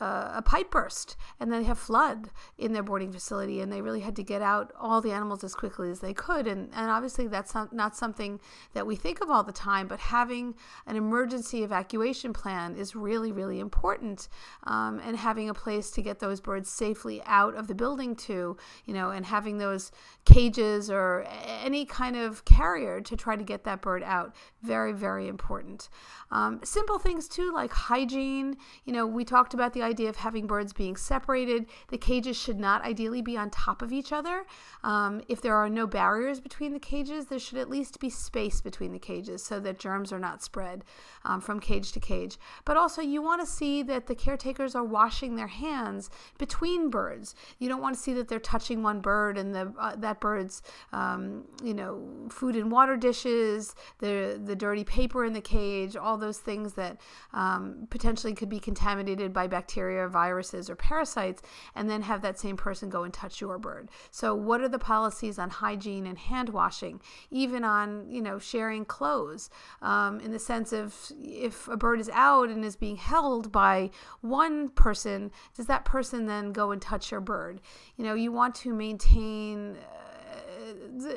uh, 0.00 0.32
a 0.34 0.42
pipe 0.42 0.70
burst 0.70 1.16
and 1.38 1.52
then 1.52 1.62
they 1.62 1.66
have 1.66 1.78
flood 1.78 2.30
in 2.58 2.72
their 2.72 2.82
boarding 2.82 3.12
facility 3.12 3.60
and 3.60 3.72
they 3.72 3.80
really 3.80 4.00
had 4.00 4.16
to 4.16 4.22
get 4.22 4.42
out 4.42 4.72
all 4.78 5.00
the 5.00 5.12
animals 5.12 5.44
as 5.44 5.54
quickly 5.54 5.90
as 5.90 6.00
they 6.00 6.12
could. 6.12 6.46
And, 6.46 6.70
and 6.74 6.90
obviously 6.90 7.26
that's 7.26 7.54
not, 7.54 7.72
not 7.72 7.96
something 7.96 8.40
that 8.72 8.86
we 8.86 8.96
think 8.96 9.20
of 9.20 9.30
all 9.30 9.42
the 9.44 9.52
time 9.52 9.86
but 9.86 10.00
having 10.00 10.54
an 10.86 10.96
emergency 10.96 11.62
evacuation 11.62 12.32
plan 12.32 12.74
is 12.76 12.94
really 12.94 13.32
really 13.32 13.60
important 13.60 14.28
um, 14.64 15.00
and 15.04 15.16
having 15.16 15.48
a 15.48 15.54
place 15.54 15.90
to 15.90 16.02
get 16.02 16.18
those 16.18 16.40
birds 16.40 16.68
safely 16.68 17.22
out 17.26 17.54
of 17.54 17.66
the 17.66 17.74
building 17.74 18.14
to 18.16 18.56
you 18.84 18.94
know 18.94 19.10
and 19.10 19.26
having 19.26 19.58
those 19.58 19.90
cages 20.24 20.90
or 20.90 21.26
any 21.62 21.84
kind 21.84 22.16
of 22.16 22.44
carrier 22.44 23.00
to 23.00 23.16
try 23.16 23.36
to 23.36 23.44
get 23.44 23.64
that 23.64 23.80
bird 23.82 24.02
out 24.02 24.34
very 24.62 24.92
very 24.92 25.28
important. 25.28 25.88
Um, 26.30 26.60
simple 26.64 26.98
things 26.98 27.28
too 27.28 27.52
like 27.52 27.70
hygiene. 27.70 28.56
You 28.84 28.92
know 28.92 29.06
we 29.06 29.24
talked 29.24 29.54
about 29.54 29.72
the 29.72 29.82
idea 29.84 30.08
of 30.08 30.16
having 30.16 30.46
birds 30.46 30.72
being 30.72 30.96
separated. 30.96 31.66
The 31.88 31.98
cages 31.98 32.36
should 32.36 32.58
not 32.58 32.82
ideally 32.82 33.22
be 33.22 33.36
on 33.36 33.50
top 33.50 33.82
of 33.82 33.92
each 33.92 34.12
other. 34.12 34.44
Um, 34.82 35.22
if 35.28 35.40
there 35.40 35.54
are 35.54 35.68
no 35.68 35.86
barriers 35.86 36.40
between 36.40 36.72
the 36.72 36.80
cages, 36.80 37.26
there 37.26 37.38
should 37.38 37.58
at 37.58 37.70
least 37.70 38.00
be 38.00 38.10
space 38.10 38.60
between 38.60 38.92
the 38.92 38.98
cages 38.98 39.44
so 39.44 39.60
that 39.60 39.78
germs 39.78 40.12
are 40.12 40.18
not 40.18 40.42
spread 40.42 40.84
um, 41.24 41.40
from 41.40 41.60
cage 41.60 41.92
to 41.92 42.00
cage. 42.00 42.38
But 42.64 42.76
also, 42.76 43.02
you 43.02 43.22
want 43.22 43.40
to 43.40 43.46
see 43.46 43.82
that 43.84 44.06
the 44.06 44.14
caretakers 44.14 44.74
are 44.74 44.84
washing 44.84 45.36
their 45.36 45.46
hands 45.46 46.10
between 46.38 46.90
birds. 46.90 47.34
You 47.58 47.68
don't 47.68 47.82
want 47.82 47.94
to 47.94 48.00
see 48.00 48.14
that 48.14 48.28
they're 48.28 48.40
touching 48.40 48.82
one 48.82 49.00
bird 49.00 49.36
and 49.38 49.54
the 49.54 49.72
uh, 49.78 49.96
that 49.96 50.20
bird's 50.20 50.62
um, 50.92 51.44
you 51.62 51.74
know 51.74 52.02
food 52.30 52.56
and 52.56 52.70
water 52.72 52.96
dishes, 52.96 53.74
the 53.98 54.40
the 54.42 54.56
dirty 54.56 54.84
paper 54.84 55.24
in 55.24 55.32
the 55.32 55.40
cage, 55.40 55.96
all 55.96 56.16
those 56.16 56.38
things 56.38 56.74
that 56.74 57.00
um, 57.32 57.86
potentially 57.90 58.34
could 58.34 58.48
be 58.48 58.60
contaminated 58.60 59.32
by 59.32 59.46
bacteria 59.46 59.73
bacteria, 59.74 60.06
viruses, 60.06 60.70
or 60.70 60.76
parasites, 60.76 61.42
and 61.74 61.90
then 61.90 62.02
have 62.02 62.22
that 62.22 62.38
same 62.38 62.56
person 62.56 62.88
go 62.88 63.02
and 63.02 63.12
touch 63.12 63.40
your 63.40 63.58
bird. 63.58 63.88
So, 64.12 64.32
what 64.32 64.60
are 64.60 64.68
the 64.68 64.78
policies 64.78 65.36
on 65.36 65.50
hygiene 65.50 66.06
and 66.06 66.16
hand 66.16 66.50
washing, 66.50 67.00
even 67.30 67.64
on 67.64 68.08
you 68.08 68.22
know 68.22 68.38
sharing 68.38 68.84
clothes, 68.84 69.50
um, 69.82 70.20
in 70.20 70.30
the 70.30 70.38
sense 70.38 70.72
of 70.72 70.94
if 71.20 71.66
a 71.66 71.76
bird 71.76 71.98
is 71.98 72.08
out 72.10 72.50
and 72.50 72.64
is 72.64 72.76
being 72.76 72.96
held 72.96 73.50
by 73.50 73.90
one 74.20 74.68
person, 74.68 75.32
does 75.56 75.66
that 75.66 75.84
person 75.84 76.26
then 76.26 76.52
go 76.52 76.70
and 76.70 76.80
touch 76.80 77.10
your 77.10 77.20
bird? 77.20 77.60
You 77.96 78.04
know, 78.04 78.14
you 78.14 78.30
want 78.30 78.54
to 78.56 78.72
maintain. 78.72 79.76
Uh, 79.76 80.03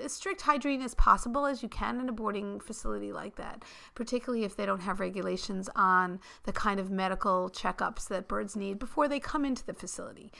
as 0.03 0.13
strict 0.13 0.41
hygiene 0.41 0.81
as 0.81 0.93
possible 0.95 1.45
as 1.45 1.61
you 1.63 1.69
can 1.69 1.99
in 1.99 2.09
a 2.09 2.11
boarding 2.11 2.59
facility 2.59 3.11
like 3.11 3.35
that, 3.35 3.63
particularly 3.95 4.43
if 4.43 4.55
they 4.55 4.65
don't 4.65 4.81
have 4.81 4.99
regulations 4.99 5.69
on 5.75 6.19
the 6.43 6.53
kind 6.53 6.79
of 6.79 6.89
medical 6.89 7.49
checkups 7.49 8.07
that 8.07 8.27
birds 8.27 8.55
need 8.55 8.79
before 8.79 9.07
they 9.07 9.19
come 9.19 9.45
into 9.45 9.65
the 9.65 9.73
facility. 9.73 10.31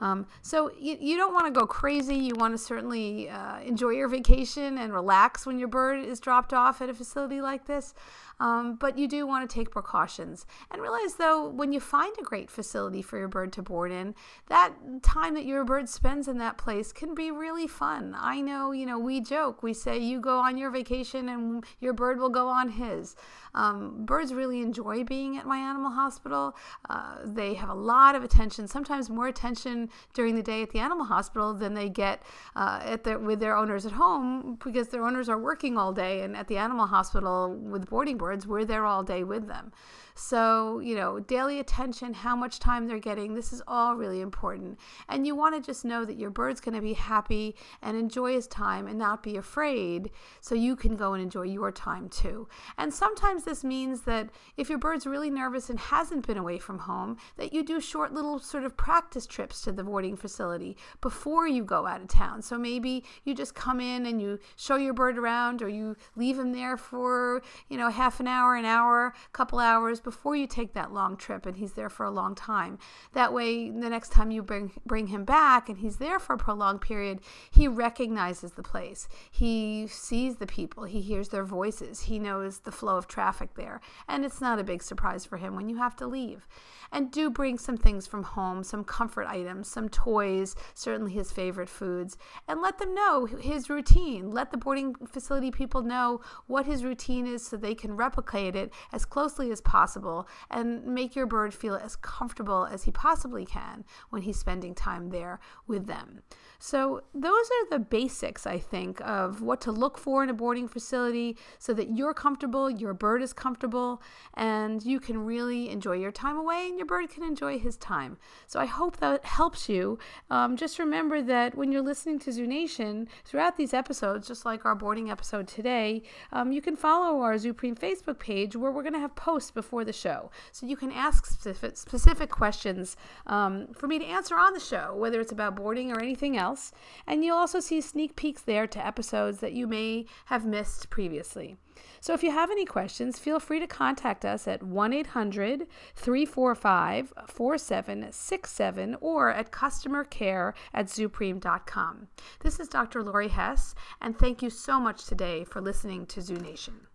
Um, 0.00 0.26
so 0.42 0.70
you, 0.78 0.96
you 1.00 1.16
don't 1.16 1.32
want 1.32 1.46
to 1.46 1.58
go 1.58 1.66
crazy. 1.66 2.16
You 2.16 2.34
want 2.36 2.54
to 2.54 2.58
certainly 2.58 3.28
uh, 3.28 3.60
enjoy 3.60 3.90
your 3.90 4.08
vacation 4.08 4.78
and 4.78 4.92
relax 4.92 5.46
when 5.46 5.58
your 5.58 5.68
bird 5.68 6.04
is 6.04 6.20
dropped 6.20 6.52
off 6.52 6.82
at 6.82 6.90
a 6.90 6.94
facility 6.94 7.40
like 7.40 7.66
this. 7.66 7.94
Um, 8.38 8.76
but 8.76 8.98
you 8.98 9.08
do 9.08 9.26
want 9.26 9.48
to 9.48 9.54
take 9.54 9.70
precautions 9.70 10.44
and 10.70 10.82
realize, 10.82 11.14
though, 11.14 11.48
when 11.48 11.72
you 11.72 11.80
find 11.80 12.14
a 12.18 12.22
great 12.22 12.50
facility 12.50 13.00
for 13.00 13.18
your 13.18 13.28
bird 13.28 13.50
to 13.54 13.62
board 13.62 13.90
in, 13.90 14.14
that 14.48 14.74
time 15.02 15.32
that 15.34 15.46
your 15.46 15.64
bird 15.64 15.88
spends 15.88 16.28
in 16.28 16.36
that 16.38 16.58
place 16.58 16.92
can 16.92 17.14
be 17.14 17.30
really 17.30 17.66
fun. 17.66 18.14
I 18.18 18.42
know, 18.42 18.72
you 18.72 18.84
know, 18.84 18.98
we 18.98 19.22
joke, 19.22 19.62
we 19.62 19.72
say 19.72 19.98
you 19.98 20.20
go 20.20 20.38
on 20.38 20.58
your 20.58 20.70
vacation 20.70 21.30
and 21.30 21.64
your 21.80 21.94
bird 21.94 22.18
will 22.18 22.28
go 22.28 22.46
on 22.48 22.68
his. 22.68 23.16
Um, 23.54 24.04
birds 24.04 24.34
really 24.34 24.60
enjoy 24.60 25.02
being 25.02 25.38
at 25.38 25.46
my 25.46 25.56
animal 25.56 25.90
hospital. 25.90 26.54
Uh, 26.90 27.16
they 27.24 27.54
have 27.54 27.70
a 27.70 27.74
lot 27.74 28.14
of 28.14 28.22
attention, 28.22 28.68
sometimes 28.68 29.08
more 29.08 29.28
attention 29.28 29.85
during 30.14 30.34
the 30.34 30.42
day 30.42 30.62
at 30.62 30.70
the 30.70 30.78
animal 30.78 31.06
hospital 31.06 31.54
than 31.54 31.74
they 31.74 31.88
get 31.88 32.22
uh, 32.54 32.80
at 32.82 33.04
their, 33.04 33.18
with 33.18 33.40
their 33.40 33.56
owners 33.56 33.86
at 33.86 33.92
home 33.92 34.58
because 34.64 34.88
their 34.88 35.04
owners 35.04 35.28
are 35.28 35.38
working 35.38 35.76
all 35.76 35.92
day. 35.92 36.22
And 36.22 36.36
at 36.36 36.48
the 36.48 36.56
animal 36.56 36.86
hospital 36.86 37.54
with 37.54 37.88
boarding 37.88 38.16
birds, 38.16 38.46
we're 38.46 38.64
there 38.64 38.84
all 38.84 39.02
day 39.02 39.24
with 39.24 39.48
them. 39.48 39.72
So, 40.18 40.78
you 40.78 40.96
know, 40.96 41.20
daily 41.20 41.60
attention, 41.60 42.14
how 42.14 42.34
much 42.34 42.58
time 42.58 42.86
they're 42.86 42.98
getting, 42.98 43.34
this 43.34 43.52
is 43.52 43.62
all 43.68 43.96
really 43.96 44.22
important. 44.22 44.78
And 45.10 45.26
you 45.26 45.36
want 45.36 45.54
to 45.54 45.60
just 45.60 45.84
know 45.84 46.06
that 46.06 46.16
your 46.16 46.30
bird's 46.30 46.60
going 46.60 46.74
to 46.74 46.80
be 46.80 46.94
happy 46.94 47.54
and 47.82 47.98
enjoy 47.98 48.32
his 48.32 48.46
time 48.46 48.86
and 48.86 48.98
not 48.98 49.22
be 49.22 49.36
afraid 49.36 50.10
so 50.40 50.54
you 50.54 50.74
can 50.74 50.96
go 50.96 51.12
and 51.12 51.22
enjoy 51.22 51.42
your 51.42 51.70
time 51.70 52.08
too. 52.08 52.48
And 52.78 52.94
sometimes 52.94 53.44
this 53.44 53.62
means 53.62 54.00
that 54.02 54.30
if 54.56 54.70
your 54.70 54.78
bird's 54.78 55.06
really 55.06 55.28
nervous 55.28 55.68
and 55.68 55.78
hasn't 55.78 56.26
been 56.26 56.38
away 56.38 56.58
from 56.58 56.78
home, 56.78 57.18
that 57.36 57.52
you 57.52 57.62
do 57.62 57.78
short 57.78 58.14
little 58.14 58.38
sort 58.38 58.64
of 58.64 58.74
practice 58.74 59.26
trips 59.26 59.60
to 59.62 59.72
the 59.72 59.84
boarding 59.84 60.16
facility 60.16 60.78
before 61.02 61.46
you 61.46 61.62
go 61.62 61.86
out 61.86 62.00
of 62.00 62.08
town. 62.08 62.40
So 62.40 62.56
maybe 62.56 63.04
you 63.24 63.34
just 63.34 63.54
come 63.54 63.80
in 63.80 64.06
and 64.06 64.22
you 64.22 64.38
show 64.56 64.76
your 64.76 64.94
bird 64.94 65.18
around 65.18 65.60
or 65.60 65.68
you 65.68 65.94
leave 66.14 66.38
him 66.38 66.52
there 66.52 66.78
for, 66.78 67.42
you 67.68 67.76
know, 67.76 67.90
half 67.90 68.18
an 68.18 68.26
hour, 68.26 68.54
an 68.54 68.64
hour, 68.64 69.08
a 69.08 69.30
couple 69.32 69.58
hours 69.58 70.00
before 70.06 70.36
you 70.36 70.46
take 70.46 70.72
that 70.72 70.92
long 70.92 71.16
trip 71.16 71.46
and 71.46 71.56
he's 71.56 71.72
there 71.72 71.90
for 71.90 72.06
a 72.06 72.12
long 72.12 72.32
time. 72.36 72.78
That 73.12 73.32
way, 73.32 73.70
the 73.70 73.90
next 73.90 74.12
time 74.12 74.30
you 74.30 74.40
bring, 74.40 74.70
bring 74.86 75.08
him 75.08 75.24
back 75.24 75.68
and 75.68 75.78
he's 75.78 75.96
there 75.96 76.20
for 76.20 76.34
a 76.34 76.38
prolonged 76.38 76.80
period, 76.80 77.18
he 77.50 77.66
recognizes 77.66 78.52
the 78.52 78.62
place. 78.62 79.08
He 79.32 79.88
sees 79.88 80.36
the 80.36 80.46
people, 80.46 80.84
he 80.84 81.00
hears 81.00 81.30
their 81.30 81.42
voices, 81.42 82.02
he 82.02 82.20
knows 82.20 82.60
the 82.60 82.70
flow 82.70 82.96
of 82.96 83.08
traffic 83.08 83.54
there. 83.56 83.80
And 84.06 84.24
it's 84.24 84.40
not 84.40 84.60
a 84.60 84.64
big 84.64 84.80
surprise 84.80 85.24
for 85.24 85.38
him 85.38 85.56
when 85.56 85.68
you 85.68 85.78
have 85.78 85.96
to 85.96 86.06
leave. 86.06 86.46
And 86.92 87.10
do 87.10 87.28
bring 87.28 87.58
some 87.58 87.76
things 87.76 88.06
from 88.06 88.22
home, 88.22 88.62
some 88.62 88.84
comfort 88.84 89.26
items, 89.26 89.66
some 89.66 89.88
toys, 89.88 90.54
certainly 90.72 91.12
his 91.12 91.32
favorite 91.32 91.68
foods, 91.68 92.16
and 92.46 92.62
let 92.62 92.78
them 92.78 92.94
know 92.94 93.26
his 93.26 93.68
routine. 93.68 94.30
Let 94.30 94.52
the 94.52 94.56
boarding 94.56 94.94
facility 94.94 95.50
people 95.50 95.82
know 95.82 96.20
what 96.46 96.64
his 96.64 96.84
routine 96.84 97.26
is 97.26 97.44
so 97.44 97.56
they 97.56 97.74
can 97.74 97.96
replicate 97.96 98.54
it 98.54 98.72
as 98.92 99.04
closely 99.04 99.50
as 99.50 99.60
possible 99.60 99.95
possible 99.96 100.28
and 100.50 100.84
make 100.84 101.16
your 101.16 101.26
bird 101.26 101.54
feel 101.54 101.74
as 101.74 101.96
comfortable 101.96 102.68
as 102.70 102.84
he 102.84 102.90
possibly 102.90 103.46
can 103.46 103.84
when 104.10 104.22
he's 104.22 104.38
spending 104.38 104.74
time 104.74 105.10
there 105.10 105.40
with 105.66 105.86
them. 105.86 106.20
So, 106.58 107.02
those 107.14 107.46
are 107.46 107.70
the 107.70 107.78
basics, 107.78 108.46
I 108.46 108.58
think, 108.58 109.00
of 109.02 109.42
what 109.42 109.60
to 109.62 109.72
look 109.72 109.98
for 109.98 110.22
in 110.22 110.30
a 110.30 110.34
boarding 110.34 110.68
facility 110.68 111.36
so 111.58 111.74
that 111.74 111.94
you're 111.94 112.14
comfortable, 112.14 112.70
your 112.70 112.94
bird 112.94 113.22
is 113.22 113.34
comfortable, 113.34 114.02
and 114.34 114.82
you 114.82 114.98
can 114.98 115.18
really 115.18 115.68
enjoy 115.68 115.96
your 115.96 116.12
time 116.12 116.38
away 116.38 116.66
and 116.68 116.78
your 116.78 116.86
bird 116.86 117.10
can 117.10 117.22
enjoy 117.22 117.58
his 117.58 117.76
time. 117.76 118.16
So, 118.46 118.58
I 118.58 118.64
hope 118.64 118.96
that 118.98 119.24
helps 119.24 119.68
you. 119.68 119.98
Um, 120.30 120.56
just 120.56 120.78
remember 120.78 121.20
that 121.22 121.54
when 121.56 121.72
you're 121.72 121.82
listening 121.82 122.18
to 122.20 122.32
Zoo 122.32 122.46
Nation 122.46 123.06
throughout 123.26 123.58
these 123.58 123.74
episodes, 123.74 124.28
just 124.28 124.46
like 124.46 124.64
our 124.64 124.74
boarding 124.74 125.10
episode 125.10 125.46
today, 125.46 126.02
um, 126.32 126.52
you 126.52 126.62
can 126.62 126.74
follow 126.74 127.20
our 127.20 127.34
ZuPreem 127.34 127.78
Facebook 127.78 128.18
page 128.18 128.56
where 128.56 128.70
we're 128.70 128.82
going 128.82 128.94
to 128.94 128.98
have 128.98 129.14
posts 129.14 129.50
before 129.50 129.84
the 129.86 129.92
show. 129.92 130.30
So, 130.52 130.66
you 130.66 130.76
can 130.76 130.92
ask 130.92 131.26
specific, 131.26 131.76
specific 131.76 132.30
questions 132.30 132.96
um, 133.26 133.68
for 133.74 133.86
me 133.86 133.98
to 133.98 134.04
answer 134.04 134.36
on 134.36 134.52
the 134.52 134.60
show, 134.60 134.94
whether 134.94 135.20
it's 135.20 135.32
about 135.32 135.56
boarding 135.56 135.92
or 135.92 136.00
anything 136.00 136.36
else 136.36 136.72
and 137.06 137.24
you'll 137.24 137.36
also 137.36 137.60
see 137.60 137.80
sneak 137.80 138.16
peeks 138.16 138.42
there 138.42 138.66
to 138.66 138.86
episodes 138.86 139.38
that 139.38 139.52
you 139.52 139.66
may 139.66 140.06
have 140.26 140.44
missed 140.44 140.90
previously. 140.90 141.56
So 142.00 142.14
if 142.14 142.22
you 142.22 142.30
have 142.30 142.50
any 142.50 142.64
questions, 142.64 143.18
feel 143.18 143.40
free 143.40 143.60
to 143.60 143.66
contact 143.66 144.24
us 144.24 144.48
at 144.48 144.62
1 144.62 144.92
800 144.92 145.66
345 145.94 147.12
4767 147.26 148.96
or 149.00 149.30
at 149.30 149.50
customercare 149.50 150.52
at 150.72 150.86
zupreem.com. 150.86 152.08
This 152.40 152.60
is 152.60 152.68
Dr. 152.68 153.02
Lori 153.02 153.28
Hess, 153.28 153.74
and 154.00 154.18
thank 154.18 154.42
you 154.42 154.50
so 154.50 154.80
much 154.80 155.04
today 155.04 155.44
for 155.44 155.60
listening 155.60 156.06
to 156.06 156.22
Zoo 156.22 156.36
Nation. 156.36 156.86